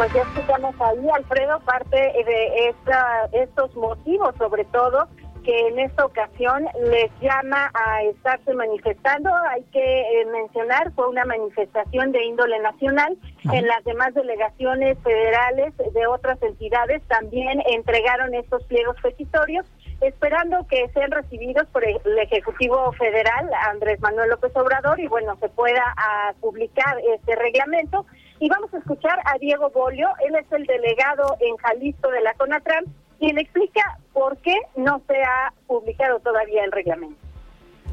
[0.00, 5.06] Pues ya escuchamos ahí, Alfredo, parte de esta, estos motivos, sobre todo,
[5.44, 9.30] que en esta ocasión les llama a estarse manifestando.
[9.50, 13.18] Hay que eh, mencionar, fue una manifestación de índole nacional.
[13.52, 19.66] En las demás delegaciones federales de otras entidades también entregaron estos pliegos petitorios
[20.00, 25.48] esperando que sean recibidos por el Ejecutivo Federal, Andrés Manuel López Obrador, y bueno, se
[25.50, 28.06] pueda a, publicar este reglamento.
[28.40, 32.34] Y vamos a escuchar a Diego Bolio, él es el delegado en Jalisco de la
[32.34, 32.84] CONATRAM,
[33.18, 37.16] quien explica por qué no se ha publicado todavía el reglamento.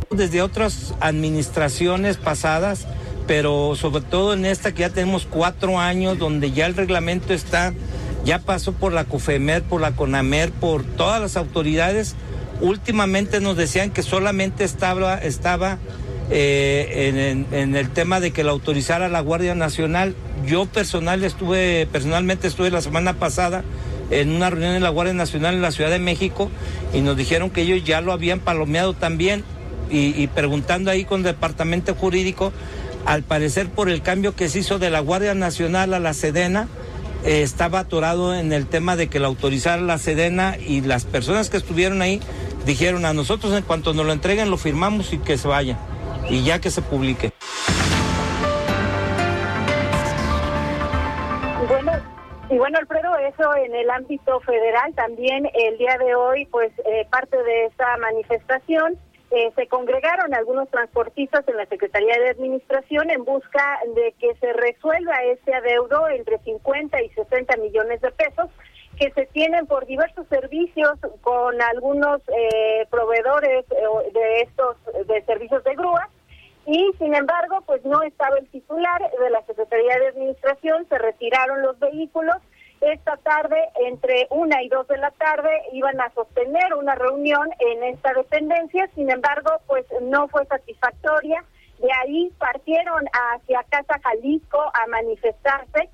[0.10, 2.88] Desde otras administraciones pasadas,
[3.28, 7.74] pero sobre todo en esta que ya tenemos cuatro años, donde ya el reglamento está
[8.28, 12.16] ya pasó por la COFEMER, por la CONAMER, por todas las autoridades.
[12.60, 15.78] Últimamente nos decían que solamente estaba, estaba
[16.30, 20.14] eh, en, el tema de que la autorizara la Guardia Nacional.
[20.46, 23.64] Yo personal estuve, personalmente estuve la semana pasada
[24.12, 26.50] en una reunión en la Guardia Nacional en la Ciudad de México
[26.94, 29.44] y nos dijeron que ellos ya lo habían palomeado también
[29.90, 32.52] y, preguntando ahí con el departamento jurídico,
[33.06, 36.68] al parecer por el cambio que se hizo de la Guardia Nacional a la Sedena,
[37.24, 41.50] eh, estaba atorado en el tema de que la autorizara la Sedena y las personas
[41.50, 42.20] que estuvieron ahí
[42.66, 45.78] dijeron a nosotros en cuanto nos lo entreguen lo firmamos y que se vaya
[46.30, 47.32] y ya que se publique.
[51.68, 51.92] Bueno,
[52.50, 57.06] y bueno, Alfredo, eso en el ámbito federal también el día de hoy, pues eh,
[57.10, 58.98] parte de esta manifestación
[59.30, 64.54] eh, se congregaron algunos transportistas en la Secretaría de Administración en busca de que se
[64.54, 68.50] resuelva ese adeudo entre 50 y 60 millones de pesos
[68.98, 75.64] que se tienen por diversos servicios con algunos eh, proveedores eh, de estos de servicios
[75.66, 76.10] de grúa
[76.68, 81.64] y sin embargo pues no estaba el titular de la Secretaría de Administración se retiraron
[81.64, 82.38] los vehículos
[82.82, 87.84] esta tarde, entre una y dos de la tarde, iban a sostener una reunión en
[87.84, 91.44] esta dependencia, sin embargo, pues no fue satisfactoria.
[91.80, 95.90] De ahí partieron hacia Casa Jalisco a manifestarse.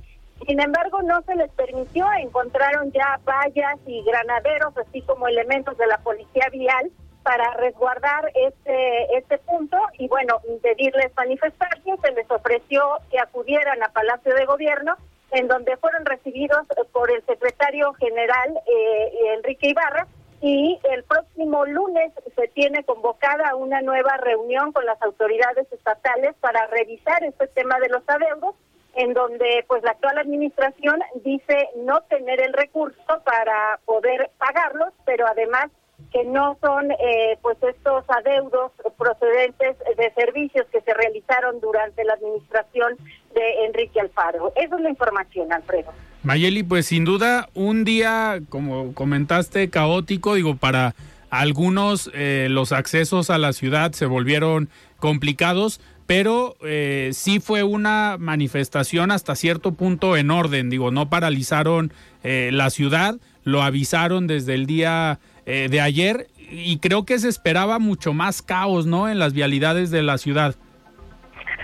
[0.45, 5.88] Sin embargo, no se les permitió, encontraron ya vallas y granaderos, así como elementos de
[5.88, 6.91] la policía vial
[7.23, 13.89] para resguardar este este punto y bueno, impedirles manifestarse, se les ofreció que acudieran a
[13.89, 14.95] Palacio de Gobierno
[15.31, 20.07] en donde fueron recibidos por el secretario general eh, Enrique Ibarra
[20.41, 26.67] y el próximo lunes se tiene convocada una nueva reunión con las autoridades estatales para
[26.67, 28.53] revisar este tema de los adeudos
[28.95, 35.25] en donde pues la actual administración dice no tener el recurso para poder pagarlos, pero
[35.27, 35.71] además
[36.11, 42.13] que no son eh, pues estos adeudos procedentes de servicios que se realizaron durante la
[42.13, 42.97] administración
[43.33, 44.51] de Enrique Alfaro.
[44.55, 45.91] Esa es la información, Alfredo.
[46.23, 50.95] Mayeli, pues sin duda un día, como comentaste, caótico, digo, para
[51.29, 58.17] algunos eh, los accesos a la ciudad se volvieron complicados, pero eh, sí fue una
[58.19, 61.91] manifestación hasta cierto punto en orden, digo, no paralizaron
[62.23, 67.79] eh, la ciudad, lo avisaron desde el día de ayer y creo que se esperaba
[67.79, 69.10] mucho más caos, ¿no?
[69.10, 70.56] En las vialidades de la ciudad.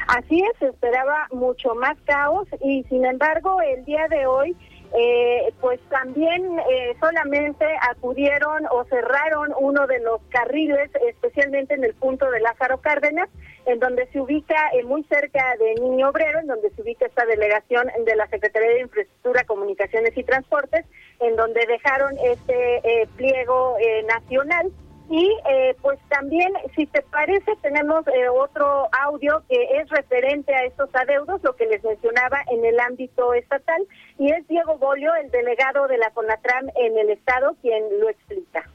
[0.08, 4.56] Así es, se esperaba mucho más caos y sin embargo el día de hoy
[4.92, 11.94] eh, pues también eh, solamente acudieron o cerraron uno de los carriles, especialmente en el
[11.94, 13.30] punto de Lázaro Cárdenas,
[13.68, 17.26] en donde se ubica eh, muy cerca de Niño Obrero, en donde se ubica esta
[17.26, 20.86] delegación de la Secretaría de Infraestructura, Comunicaciones y Transportes,
[21.20, 23.78] en donde dejaron este pliego
[24.08, 24.72] nacional
[25.10, 30.66] y eh, pues también, si te parece, tenemos eh, otro audio que es referente a
[30.66, 33.82] estos adeudos, lo que les mencionaba en el ámbito estatal,
[34.20, 38.70] y es Diego Bolio, el delegado de la CONATRAM en el Estado, quien lo explica.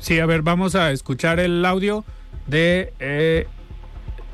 [0.00, 2.04] Sí, a ver, vamos a escuchar el audio
[2.48, 3.46] de eh,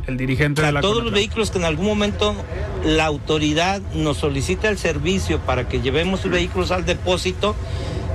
[0.06, 2.34] el dirigente de la todos los vehículos que en algún momento
[2.84, 7.54] la autoridad nos solicita el servicio para que llevemos los vehículos al depósito,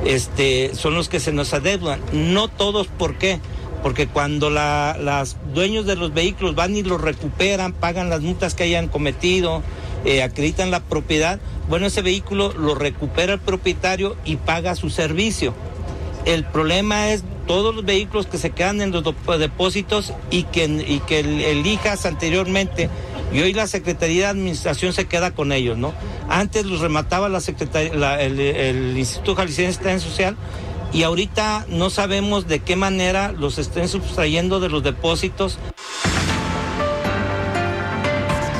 [0.05, 1.99] este, son los que se nos adeudan.
[2.11, 3.39] No todos, ¿por qué?
[3.83, 8.63] Porque cuando los dueños de los vehículos van y los recuperan, pagan las multas que
[8.63, 9.61] hayan cometido,
[10.05, 15.53] eh, acreditan la propiedad, bueno, ese vehículo lo recupera el propietario y paga su servicio.
[16.25, 19.03] El problema es todos los vehículos que se quedan en los
[19.39, 22.89] depósitos y que, elijas anteriormente
[23.31, 25.93] y hoy la Secretaría de Administración se queda con ellos, ¿no?
[26.29, 30.37] Antes los remataba la Secretaría, el, Instituto Jalisciense de Social
[30.93, 35.59] y ahorita no sabemos de qué manera los estén sustrayendo de los depósitos.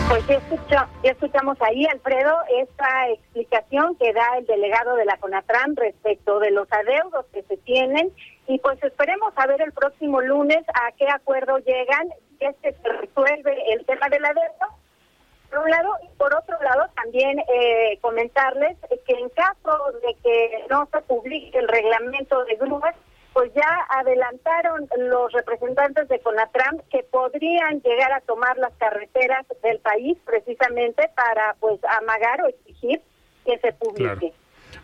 [0.10, 5.18] Pues ya, escucha, ya escuchamos ahí, Alfredo, esta explicación que da el delegado de la
[5.18, 8.12] CONATRAM respecto de los adeudos que se tienen
[8.48, 12.74] y pues esperemos a ver el próximo lunes a qué acuerdo llegan, que es que
[12.74, 14.76] se resuelve el tema del adeudo
[15.50, 20.66] por un lado, y por otro lado también eh, comentarles que en caso de que
[20.70, 22.96] no se publique el reglamento de grúas,
[23.34, 29.80] pues ya adelantaron los representantes de Conatram que podrían llegar a tomar las carreteras del
[29.80, 33.02] país precisamente para pues amagar o exigir
[33.46, 34.34] que se publique.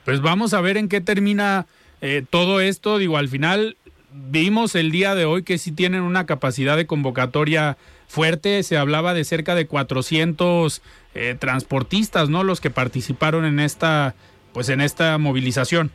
[0.04, 1.66] Pues vamos a ver en qué termina
[2.02, 2.98] eh, todo esto.
[2.98, 3.78] Digo, al final
[4.14, 7.78] vimos el día de hoy que sí tienen una capacidad de convocatoria
[8.08, 10.82] fuerte, se hablaba de cerca de 400
[11.16, 12.44] eh, transportistas, ¿no?
[12.44, 14.16] Los que participaron en esta,
[14.54, 15.92] pues en esta movilización.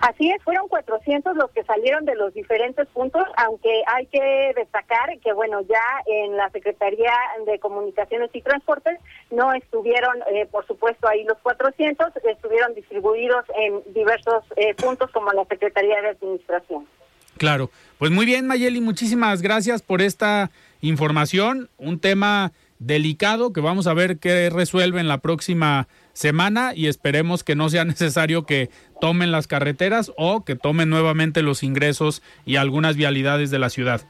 [0.00, 5.18] Así es, fueron 400 los que salieron de los diferentes puntos, aunque hay que destacar
[5.20, 7.12] que, bueno, ya en la Secretaría
[7.46, 8.98] de Comunicaciones y Transportes
[9.30, 15.32] no estuvieron, eh, por supuesto, ahí los 400, estuvieron distribuidos en diversos eh, puntos como
[15.32, 16.86] la Secretaría de Administración.
[17.38, 23.86] Claro, pues muy bien, Mayeli, muchísimas gracias por esta información, un tema delicado que vamos
[23.86, 28.70] a ver qué resuelve en la próxima semana y esperemos que no sea necesario que
[29.00, 34.00] tomen las carreteras o que tomen nuevamente los ingresos y algunas vialidades de la ciudad.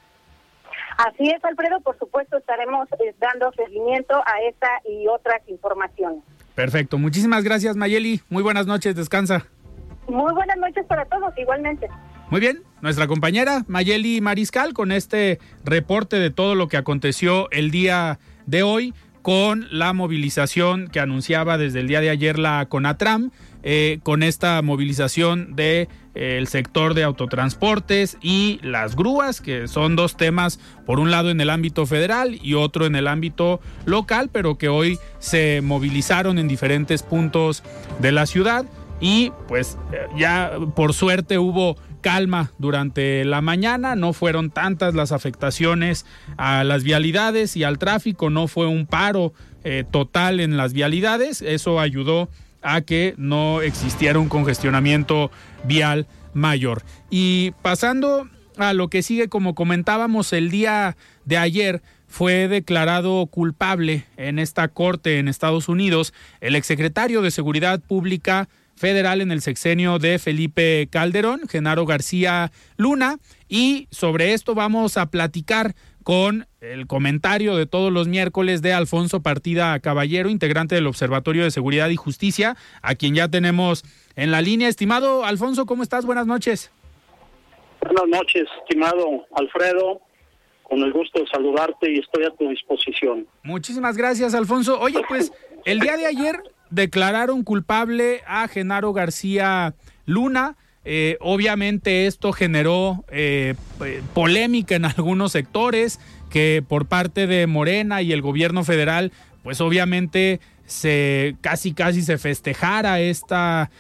[0.97, 6.23] Así es, Alfredo, por supuesto estaremos eh, dando seguimiento a esta y otras informaciones.
[6.55, 9.47] Perfecto, muchísimas gracias Mayeli, muy buenas noches, descansa.
[10.09, 11.89] Muy buenas noches para todos, igualmente.
[12.31, 17.71] Muy bien, nuestra compañera Mayeli Mariscal con este reporte de todo lo que aconteció el
[17.71, 18.95] día de hoy
[19.27, 23.33] con la movilización que anunciaba desde el día de ayer la CONATRAM,
[23.65, 29.97] eh, con esta movilización del de, eh, sector de autotransportes y las grúas, que son
[29.97, 34.31] dos temas, por un lado en el ámbito federal y otro en el ámbito local,
[34.33, 37.65] pero que hoy se movilizaron en diferentes puntos
[37.99, 38.65] de la ciudad.
[39.01, 45.11] Y pues eh, ya por suerte hubo calma durante la mañana, no fueron tantas las
[45.11, 49.33] afectaciones a las vialidades y al tráfico, no fue un paro
[49.65, 52.29] eh, total en las vialidades, eso ayudó
[52.63, 55.33] a que no existiera un congestionamiento
[55.65, 56.85] vial mayor.
[57.11, 64.05] Y pasando a lo que sigue, como comentábamos el día de ayer, fue declarado culpable
[64.17, 69.99] en esta corte en Estados Unidos el exsecretario de Seguridad Pública federal en el sexenio
[69.99, 73.19] de Felipe Calderón, Genaro García Luna,
[73.49, 79.23] y sobre esto vamos a platicar con el comentario de todos los miércoles de Alfonso
[79.23, 83.83] Partida Caballero, integrante del Observatorio de Seguridad y Justicia, a quien ya tenemos
[84.15, 84.69] en la línea.
[84.69, 86.07] Estimado Alfonso, ¿cómo estás?
[86.07, 86.71] Buenas noches.
[87.83, 90.01] Buenas noches, estimado Alfredo.
[90.63, 93.27] Con el gusto de saludarte y estoy a tu disposición.
[93.45, 94.81] Muchísimas gracias, Alfonso.
[94.81, 95.33] Oye, pues
[95.65, 100.57] el día de ayer declararon culpable a Genaro García Luna.
[100.85, 103.55] Eh, obviamente esto generó eh,
[103.85, 105.99] eh, polémica en algunos sectores,
[106.31, 109.13] que por parte de Morena y el gobierno federal,
[109.43, 113.71] pues obviamente se casi casi se festejara esta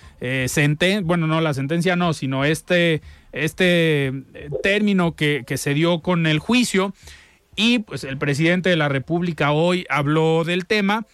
[0.46, 4.12] sentencia, bueno, no la sentencia no, sino este, este
[4.62, 6.94] término que, que se dio con el juicio.
[7.56, 11.06] Y pues el presidente de la República hoy habló del tema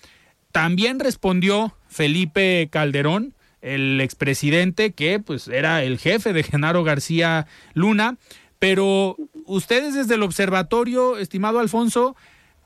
[0.53, 8.17] también respondió Felipe Calderón, el expresidente que pues era el jefe de Genaro García Luna,
[8.59, 12.15] pero ustedes desde el observatorio, estimado Alfonso,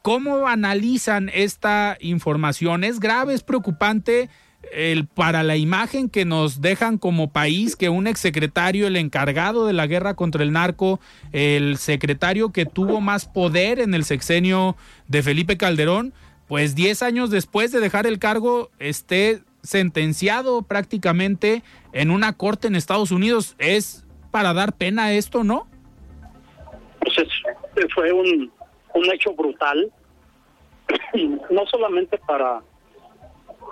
[0.03, 2.85] ¿cómo analizan esta información?
[2.85, 4.29] ¿Es grave, es preocupante
[4.73, 9.73] el, para la imagen que nos dejan como país que un exsecretario, el encargado de
[9.73, 11.01] la guerra contra el narco,
[11.33, 14.77] el secretario que tuvo más poder en el sexenio
[15.09, 16.13] de Felipe Calderón,
[16.49, 22.77] pues 10 años después de dejar el cargo esté sentenciado prácticamente en una corte en
[22.77, 23.57] Estados Unidos.
[23.59, 25.67] ¿Es para dar pena esto, no?
[27.01, 27.17] Pues
[27.95, 28.51] fue un,
[28.95, 29.91] un hecho brutal,
[31.51, 32.63] no solamente para,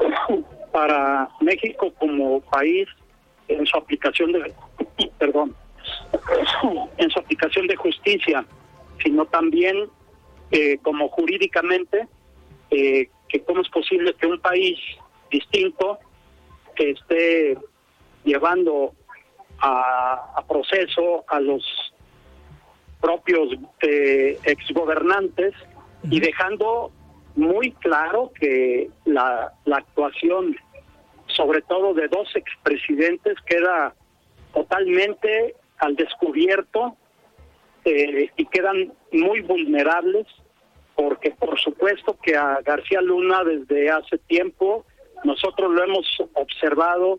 [0.73, 2.89] para México como país
[3.49, 4.53] en su aplicación de,
[5.19, 5.55] perdón,
[6.97, 8.45] en su aplicación de justicia,
[9.03, 9.89] sino también
[10.51, 12.09] eh, como jurídicamente
[12.75, 14.79] eh, que cómo es posible que un país
[15.31, 16.01] distinto
[16.75, 17.57] que esté
[18.25, 18.95] llevando
[19.61, 21.65] a, proceso a los
[23.01, 25.55] propios eh, exgobernantes
[26.03, 26.91] y dejando
[27.37, 30.57] muy claro que la, la actuación,
[31.29, 33.95] sobre todo de dos expresidentes, queda
[34.53, 36.97] totalmente al descubierto
[37.85, 40.27] eh, y quedan muy vulnerables
[40.97, 44.85] porque por supuesto que a García Luna desde hace tiempo
[45.25, 47.19] nosotros lo hemos observado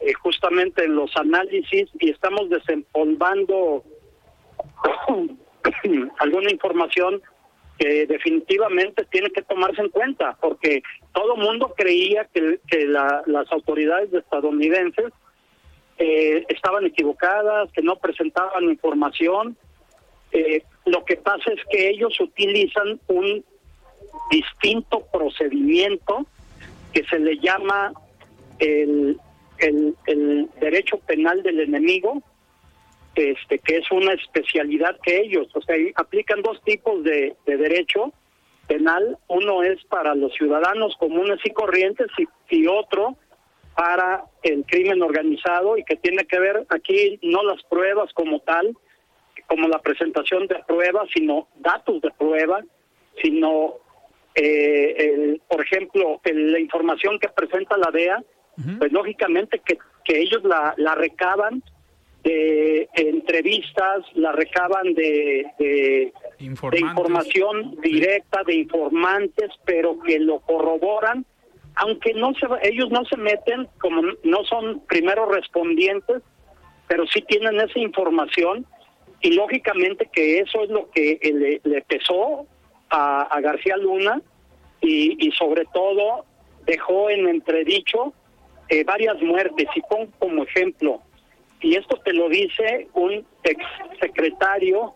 [0.00, 3.84] eh, justamente en los análisis y estamos desempolvando
[6.18, 7.20] alguna información
[7.78, 10.82] que definitivamente tiene que tomarse en cuenta, porque
[11.14, 15.12] todo mundo creía que, la- las autoridades estadounidenses
[15.98, 19.56] eh, estaban equivocadas, que no presentaban información.
[20.32, 23.44] Eh, lo que pasa es que ellos utilizan un
[24.30, 26.26] distinto procedimiento
[26.92, 27.92] que se le llama
[28.58, 29.18] el,
[29.58, 32.22] el, derecho penal del enemigo,
[33.14, 38.12] este que es una especialidad que ellos, o sea, aplican dos tipos de, de derecho
[38.66, 43.16] penal, uno es para los ciudadanos comunes y corrientes y, y otro
[43.74, 48.76] para el crimen organizado y que tiene que ver aquí no las pruebas como tal,
[49.50, 52.60] como la presentación de pruebas, sino datos de prueba,
[53.20, 53.74] sino,
[54.36, 58.22] eh, el, por ejemplo, el- la información que presenta la DEA,
[58.78, 61.64] pues lógicamente que, que ellos la, la recaban
[62.22, 71.24] de entrevistas, la recaban de, de, de información directa, de informantes, pero que lo corroboran,
[71.74, 76.22] aunque no se, ellos no se meten, como no son primeros respondientes,
[76.86, 78.64] pero sí tienen esa información
[79.20, 82.46] y lógicamente que eso es lo que eh, le, le pesó
[82.88, 84.20] a, a García Luna
[84.80, 86.24] y, y sobre todo
[86.64, 88.12] dejó en entredicho
[88.68, 89.66] eh, varias muertes.
[89.74, 91.00] Y pongo como ejemplo
[91.60, 93.64] y esto te lo dice un ex
[94.00, 94.94] secretario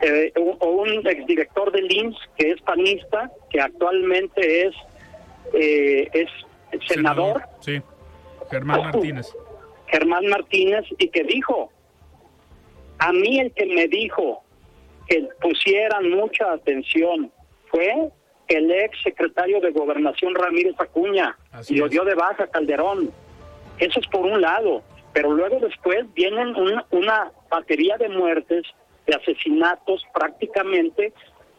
[0.00, 4.74] eh, o un exdirector del IMSS que es panista que actualmente es
[5.54, 6.28] eh, es
[6.86, 7.80] senador Sí,
[8.50, 9.34] Germán Martínez.
[9.88, 11.72] Germán Martínez y que dijo,
[12.98, 14.42] a mí el que me dijo
[15.08, 17.32] que pusieran mucha atención
[17.70, 18.10] fue
[18.48, 23.10] el ex secretario de Gobernación Ramírez Acuña Así y lo dio de baja Calderón.
[23.78, 24.82] Eso es por un lado,
[25.12, 28.64] pero luego después vienen una, una batería de muertes,
[29.06, 31.12] de asesinatos prácticamente,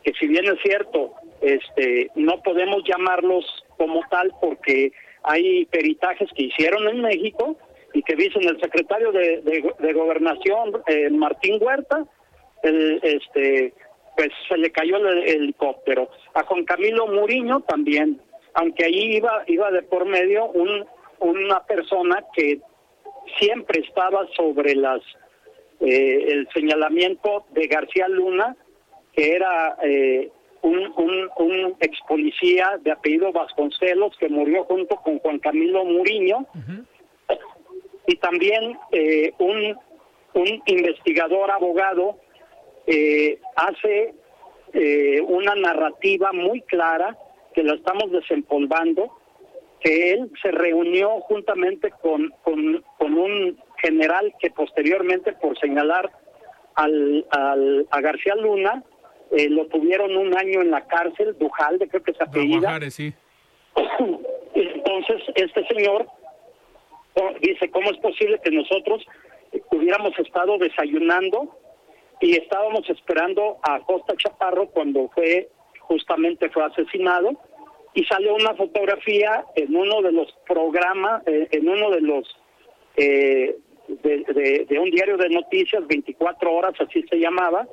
[0.03, 3.45] que si bien es cierto, este, no podemos llamarlos
[3.77, 4.91] como tal porque
[5.23, 7.57] hay peritajes que hicieron en México
[7.99, 12.05] y que dicen el secretario de, de- gobernación eh, Martín Huerta
[12.63, 13.73] el, este
[14.15, 16.09] pues se le cayó el helicóptero.
[16.33, 18.21] A Juan Camilo Muriño también
[18.53, 20.85] aunque ahí iba iba de por medio un
[21.19, 22.59] una persona que
[23.37, 25.01] siempre estaba sobre las
[25.81, 28.55] eh, el señalamiento de García Luna
[29.13, 30.29] que era eh,
[30.61, 36.45] un, un, un ex policía de apellido Vasconcelos que murió junto con Juan Camilo Muriño
[38.09, 39.77] y también eh, un,
[40.33, 42.17] un investigador abogado
[42.87, 44.15] eh, hace
[44.73, 47.15] eh, una narrativa muy clara
[47.53, 49.15] que la estamos desempolvando,
[49.79, 56.09] que él se reunió juntamente con, con, con un general que posteriormente, por señalar
[56.73, 58.83] al, al, a García Luna,
[59.37, 62.61] eh, lo tuvieron un año en la cárcel, Dujalde, creo que se apellida.
[62.61, 63.13] Guajares, sí.
[64.55, 66.07] Entonces, este señor
[67.41, 69.05] dice, ¿cómo es posible que nosotros
[69.71, 71.55] hubiéramos estado desayunando
[72.21, 75.49] y estábamos esperando a Costa Chaparro cuando fue
[75.79, 77.31] justamente fue asesinado
[77.93, 82.37] y salió una fotografía en uno de los programas, eh, en uno de los
[82.97, 83.55] eh,
[83.87, 87.67] de, de- de un diario de noticias, 24 horas, así se llamaba,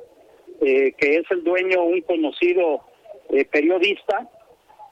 [0.61, 2.81] eh, que es el dueño, un conocido
[3.29, 4.27] eh, periodista,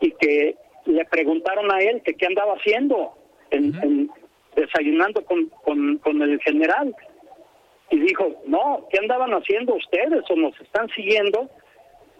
[0.01, 3.14] y que le preguntaron a él que qué andaba haciendo,
[3.49, 4.12] en, en-
[4.56, 6.95] desayunando con, con, con el general.
[7.91, 11.49] Y dijo, no, ¿qué andaban haciendo ustedes o nos están siguiendo?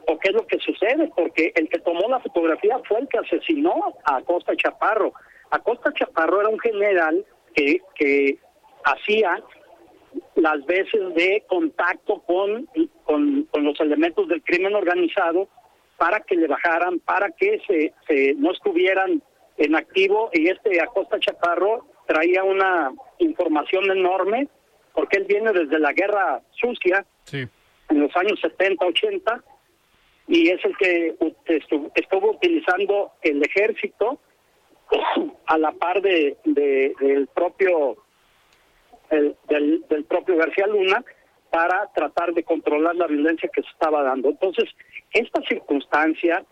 [0.08, 1.12] ¿O qué es lo que sucede?
[1.16, 5.14] Porque el que tomó la fotografía fue el que asesinó a Acosta Chaparro.
[5.50, 7.26] Acosta Chaparro era un general
[7.56, 8.38] que, que
[8.84, 9.42] hacía
[10.36, 12.70] las veces de contacto con,
[13.04, 15.48] con, con los elementos del crimen organizado
[15.98, 19.22] para que le bajaran, para que se, se no estuvieran
[19.58, 24.48] en activo y este Acosta Chaparro traía una información enorme
[24.94, 27.46] porque él viene desde la guerra sucia Sí.
[27.90, 29.44] en los años 70, 80
[30.28, 31.16] y es el que
[31.96, 34.20] estuvo utilizando el ejército
[35.48, 37.98] a la par de, de- del propio
[39.10, 41.04] el- del, del propio García Luna
[41.52, 44.30] para tratar de controlar la violencia que se estaba dando.
[44.30, 44.66] Entonces,
[45.14, 46.44] esta circunstancia,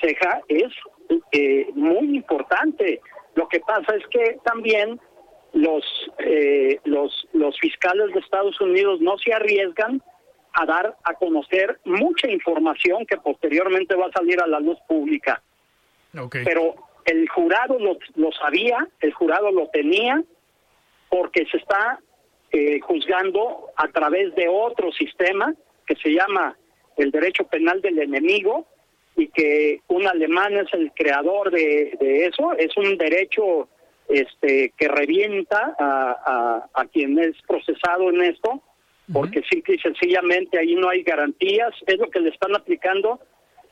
[0.00, 0.72] Ceja, es
[1.32, 3.00] eh, muy importante.
[3.34, 5.00] Lo que pasa es que también
[5.52, 5.84] los,
[6.18, 10.02] eh, los, los fiscales de Estados Unidos no se arriesgan
[10.54, 15.42] a dar a conocer mucha información que posteriormente va a salir a la luz pública.
[16.44, 16.74] Pero
[17.06, 20.22] el jurado lo, lo sabía, el jurado lo tenía,
[21.08, 21.98] porque se está
[22.50, 25.54] eh, juzgando a través de otro sistema
[25.86, 26.56] que se llama
[26.96, 28.66] el derecho penal del enemigo
[29.16, 31.96] y que un alemán es el creador de,
[32.26, 33.68] eso, es un derecho
[34.08, 38.62] este que revienta a, a, quien es procesado en esto,
[39.12, 43.20] porque simple y sencillamente ahí no hay garantías, es lo que le están aplicando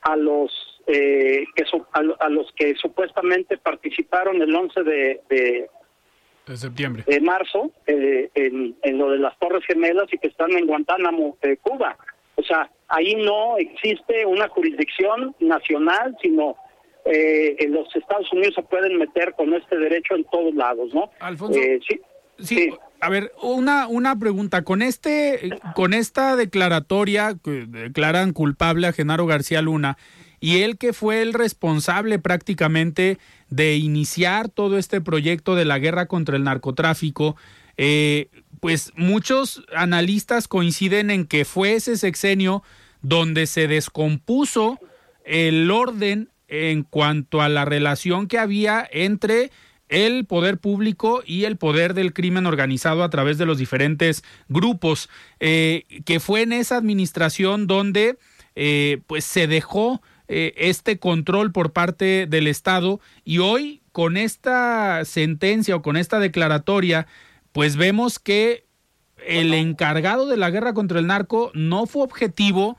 [0.03, 0.51] a los
[0.87, 8.31] eh, que a, los que supuestamente participaron el 11 de, de, septiembre de marzo eh,
[8.35, 11.97] en, en, lo de las Torres Gemelas y que están en Guantánamo, eh, Cuba.
[12.41, 16.57] O sea, ahí no existe una jurisdicción nacional, sino
[17.05, 21.11] eh, en los Estados Unidos se pueden meter con este derecho en todos lados, ¿no?
[21.21, 22.01] Alfonso, eh, sí,
[22.39, 22.71] sí,
[23.01, 24.63] A ver, una, una pregunta.
[24.63, 29.97] Con este, con esta declaratoria que declaran culpable a Genaro García Luna
[30.41, 33.19] y él que fue el responsable prácticamente
[33.51, 37.37] de iniciar todo este proyecto de la guerra contra el narcotráfico,
[37.77, 38.29] eh,
[38.61, 42.63] pues muchos analistas coinciden en que fue ese sexenio
[43.03, 44.79] donde se descompuso
[45.25, 49.51] el orden en cuanto a la relación que había entre
[49.89, 55.09] el poder público y el poder del crimen organizado a través de los diferentes grupos,
[55.41, 58.17] eh, que fue en esa administración donde
[58.55, 63.01] eh, pues se dejó eh, este control por parte del Estado.
[63.25, 67.09] Y hoy con esta sentencia o con esta declaratoria
[67.53, 68.65] pues vemos que
[69.27, 72.79] el encargado de la guerra contra el narco no fue objetivo,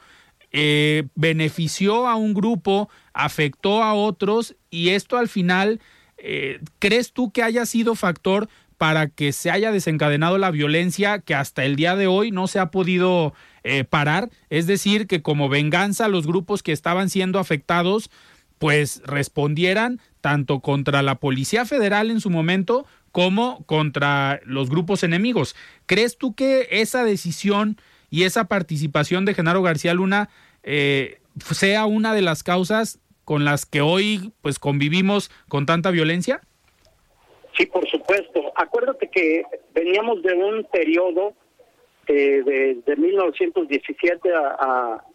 [0.52, 5.80] eh, benefició a un grupo, afectó a otros y esto al final,
[6.18, 11.36] eh, ¿crees tú que haya sido factor para que se haya desencadenado la violencia que
[11.36, 14.30] hasta el día de hoy no se ha podido eh, parar?
[14.50, 18.10] Es decir, que como venganza los grupos que estaban siendo afectados
[18.62, 25.56] pues respondieran tanto contra la Policía Federal en su momento como contra los grupos enemigos.
[25.86, 27.78] ¿Crees tú que esa decisión
[28.10, 30.30] y esa participación de Genaro García Luna
[30.64, 31.20] eh,
[31.52, 36.42] sea una de las causas con las que hoy pues convivimos con tanta violencia?
[37.58, 38.52] Sí, por supuesto.
[38.56, 39.44] Acuérdate que
[39.74, 41.34] veníamos de un periodo
[42.08, 44.30] eh, de, 1917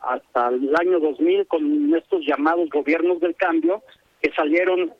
[0.00, 3.82] hasta el año 2000 con estos llamados gobiernos del cambio
[4.22, 4.92] que salieron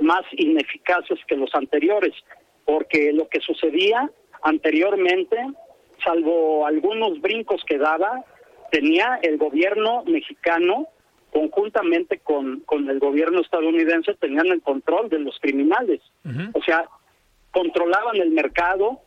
[0.00, 2.12] más ineficaces que los anteriores,
[2.66, 4.10] porque lo que sucedía
[4.42, 5.38] anteriormente,
[6.04, 8.24] salvo algunos brincos que daba,
[8.70, 10.88] tenía el gobierno mexicano
[11.32, 16.00] conjuntamente con, con el gobierno estadounidense tenían el control de los criminales.
[16.54, 16.88] O sea,
[17.50, 19.00] controlaban el mercado,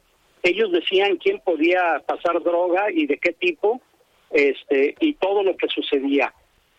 [0.43, 3.81] ellos decían quién podía pasar droga y de qué tipo,
[4.31, 6.33] este y todo lo que sucedía.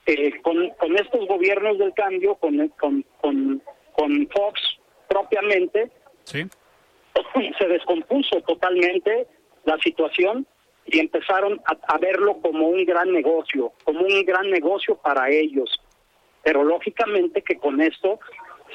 [0.06, 3.62] Eh, con, con estos gobiernos del cambio, con, con, con
[4.00, 4.60] con Fox
[5.08, 5.90] propiamente,
[6.24, 6.44] ¿Sí?
[7.58, 9.26] se descompuso totalmente
[9.64, 10.46] la situación
[10.86, 15.80] y empezaron a, verlo como un gran negocio, como un gran negocio para ellos.
[16.42, 18.18] Pero lógicamente que con esto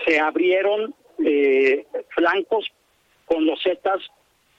[0.05, 0.93] se abrieron
[1.25, 2.71] eh, flancos
[3.25, 3.99] con los Zetas,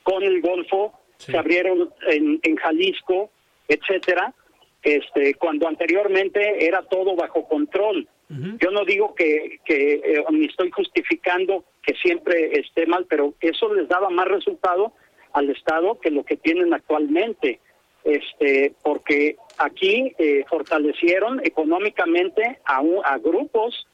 [0.03, 3.31] con el Golfo, se abrieron en, en Jalisco,
[3.69, 4.35] etcétera,
[4.83, 8.09] este, cuando anteriormente era todo bajo control.
[8.29, 13.73] Yo no digo que, que eh, ni estoy justificando que siempre esté mal, pero eso
[13.73, 14.93] les daba más resultado
[15.33, 17.61] al Estado que lo que tienen actualmente,
[18.05, 23.87] este, porque aquí eh, fortalecieron económicamente a, a grupos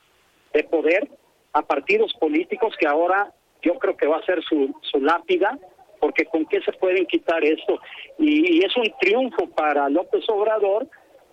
[0.52, 1.08] de poder,
[1.52, 3.32] a partidos políticos que ahora
[3.62, 5.58] yo creo que va a ser su, su lápida,
[6.00, 7.78] porque con qué se pueden quitar esto.
[8.18, 10.88] y es un triunfo para López Obrador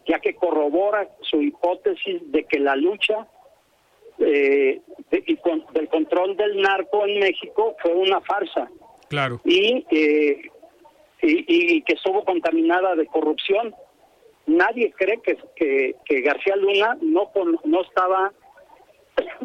[0.09, 3.27] ya que corrobora su hipótesis de que la lucha
[4.19, 5.39] eh, y
[5.73, 8.69] del control del narco en México fue una farsa.
[9.09, 9.41] Claro.
[9.43, 10.41] Y, eh,
[11.21, 13.73] y, que estuvo contaminada de corrupción.
[14.45, 17.31] Nadie cree que, que, García Luna no,
[17.63, 18.31] no estaba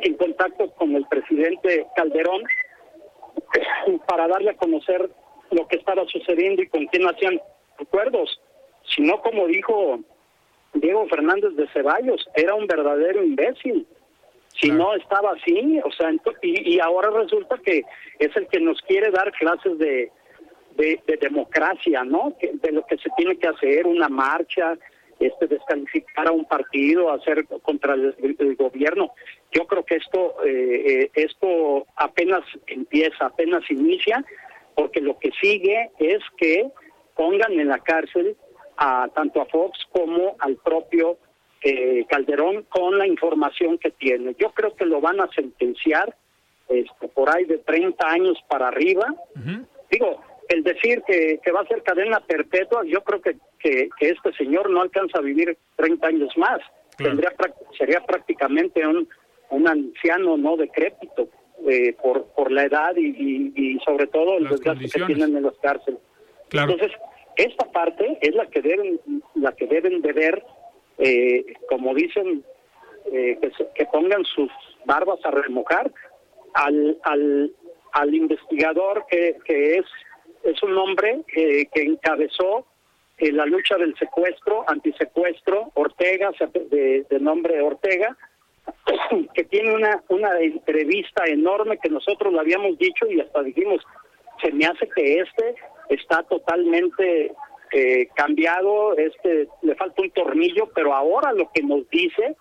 [0.00, 2.42] en contacto con el presidente Calderón
[4.06, 5.10] para darle a conocer
[5.50, 7.40] lo que estaba sucediendo y con quién hacían
[7.78, 8.40] acuerdos,
[8.94, 10.00] sino como dijo
[10.74, 13.86] Diego Fernández de Ceballos era un verdadero imbécil.
[14.60, 17.82] Si no estaba así, o sea, y, ahora resulta que
[18.18, 20.10] es el que nos quiere dar clases de,
[20.76, 22.34] de, democracia, ¿no?
[22.40, 24.76] de lo que se tiene que hacer, una marcha,
[25.18, 29.12] este descalificar a un partido, hacer contra el, gobierno.
[29.52, 34.24] Yo creo que esto eh, eh, esto apenas empieza, apenas inicia,
[34.74, 36.68] porque lo que sigue es que
[37.14, 38.36] pongan en la cárcel
[38.76, 41.18] a tanto a Fox como al propio
[41.64, 44.36] eh, Calderón con la información que tiene.
[44.38, 46.14] Yo creo que lo van a sentenciar
[46.68, 49.14] este, por ahí de 30 años para arriba.
[49.90, 54.32] Digo, el decir que, que va a ser cadena perpetua, yo creo que, que, este
[54.34, 56.60] señor no alcanza a vivir 30 años más.
[56.98, 57.32] Tendría,
[57.78, 59.08] sería prácticamente un,
[59.50, 61.28] un anciano no decrépito
[61.66, 65.56] eh, por, por la edad y, y, sobre todo el desgaste que tienen en las
[65.62, 66.00] cárceles.
[66.52, 66.92] Entonces,
[67.36, 69.00] esta parte es la que deben,
[69.34, 70.44] la que deben de ver,
[70.98, 72.44] eh, como dicen,
[73.12, 74.50] eh, que, que pongan sus
[74.84, 75.90] barbas a remojar
[76.54, 77.52] al, al,
[77.92, 79.86] al investigador que, que es,
[80.44, 82.66] es un hombre que encabezó
[83.18, 86.32] eh, la lucha del secuestro, antisecuestro, Ortega,
[86.70, 88.16] de, de nombre Ortega,
[89.34, 93.80] que tiene una, una entrevista enorme que nosotros lo habíamos dicho y hasta dijimos,
[94.42, 95.54] se me hace que este
[95.90, 97.32] está totalmente
[97.76, 102.36] eh, cambiado, este le falta un tornillo, pero ahora lo que nos dice,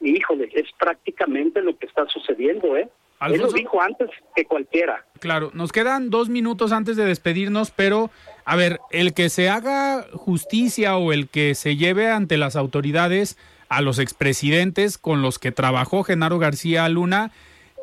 [0.00, 2.88] híjole, es prácticamente lo que está sucediendo, ¿eh?
[3.20, 5.06] Él lo dijo antes que cualquiera.
[5.20, 8.10] Claro, nos quedan dos minutos antes de despedirnos, pero
[8.44, 13.38] a ver, el que se haga justicia o el que se lleve ante las autoridades
[13.68, 17.30] a los expresidentes con los que trabajó Genaro García Luna,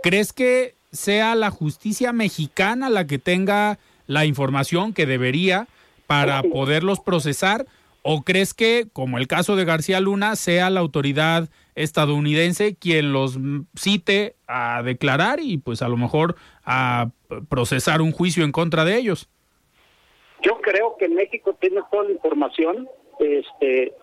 [0.04, 5.70] ¿crees que sea la justicia mexicana la que tenga la información que debería
[6.12, 7.66] para poderlos procesar?
[8.04, 13.40] ¿O crees que, como el caso de García Luna, sea la autoridad estadounidense quien los
[13.80, 16.36] cite a declarar y pues a lo mejor
[16.66, 17.12] a
[17.48, 19.30] procesar un juicio en contra de ellos?
[20.42, 22.90] Yo creo que México tiene toda la información.
[23.20, 23.94] Este,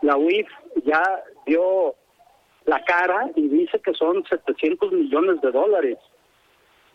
[0.00, 0.48] la UIF
[0.86, 1.02] ya
[1.44, 1.96] dio
[2.64, 5.98] la cara y dice que son 700 millones de dólares.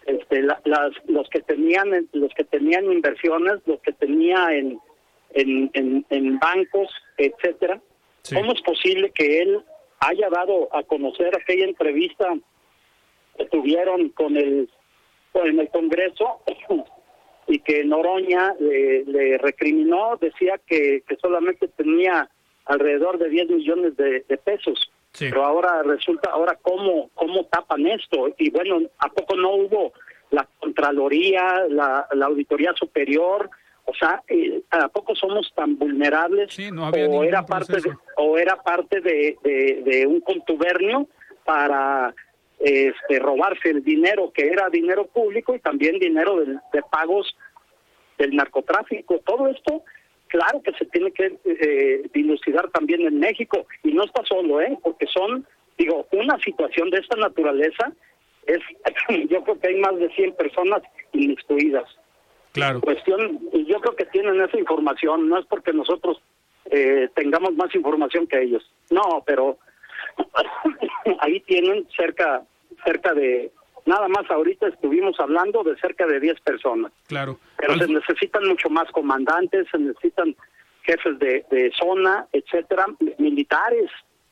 [0.06, 0.60] Este, las,
[1.08, 4.80] los que tenían los que tenían inversiones, los que tenía en
[5.34, 7.82] en, en, bancos, etcétera.
[8.34, 9.64] ¿Cómo es posible que él
[10.00, 12.34] haya dado a conocer aquella entrevista
[13.38, 14.70] que tuvieron con el
[15.32, 16.42] con el Congreso
[17.48, 22.30] y que Noroña le, recriminó, decía que, que solamente tenía
[22.66, 24.92] alrededor de 10 millones de, pesos.
[25.18, 28.34] Pero ahora resulta, ahora cómo, cómo tapan esto.
[28.38, 29.94] Y bueno, ¿a poco no hubo
[30.32, 33.50] la Contraloría, la, la Auditoría Superior?
[33.86, 36.54] O sea, eh, ¿a poco somos tan vulnerables?
[36.72, 39.38] o, era parte de, o era parte de,
[39.86, 41.08] de, un contubernio
[41.44, 42.16] para
[42.60, 47.36] este, robarse el dinero que era dinero público y también dinero de, de pagos
[48.18, 49.20] del narcotráfico.
[49.20, 49.84] Todo esto
[50.34, 54.76] claro que se tiene que eh, dilucidar también en México y no está solo, ¿eh?
[54.82, 55.46] Porque son,
[55.78, 57.94] digo, una situación de esta naturaleza
[58.48, 58.60] es,
[59.30, 60.82] yo creo que hay más de 100 personas
[61.12, 61.86] inmiscuidas.
[62.52, 62.82] Claro.
[62.82, 66.20] Cuestión, yo creo que tienen esa información, no es porque nosotros
[66.72, 69.60] eh, tengamos más información que ellos, no, pero
[71.20, 72.44] ahí tienen cerca
[72.84, 73.52] cerca de
[73.86, 76.92] nada más ahorita estuvimos hablando de cerca de 10 personas.
[77.08, 77.40] Claro.
[77.58, 80.36] Pero se necesitan mucho más comandantes, se necesitan
[80.84, 82.86] jefes de, de zona, etcétera,
[83.18, 83.90] militares.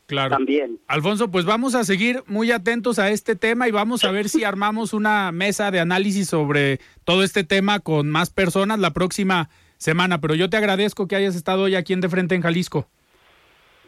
[0.08, 0.32] Claro.
[0.32, 0.78] También.
[0.88, 4.44] Alfonso, pues vamos a seguir muy atentos a este tema y vamos a ver si
[4.44, 10.20] armamos una mesa de análisis sobre todo este tema con más personas la próxima semana.
[10.20, 12.90] Pero yo te agradezco que hayas estado hoy aquí en De Frente en Jalisco.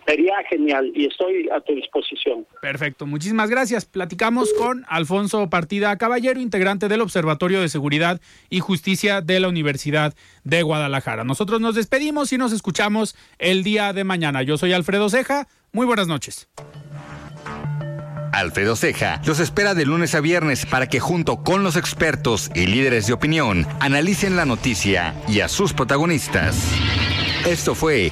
[0.05, 2.45] Sería genial y estoy a tu disposición.
[2.61, 3.85] Perfecto, muchísimas gracias.
[3.85, 10.13] Platicamos con Alfonso Partida Caballero, integrante del Observatorio de Seguridad y Justicia de la Universidad
[10.43, 11.23] de Guadalajara.
[11.23, 14.43] Nosotros nos despedimos y nos escuchamos el día de mañana.
[14.43, 16.49] Yo soy Alfredo Ceja, muy buenas noches.
[18.33, 22.65] Alfredo Ceja los espera de lunes a viernes para que junto con los expertos y
[22.65, 26.71] líderes de opinión analicen la noticia y a sus protagonistas.
[27.45, 28.11] Esto fue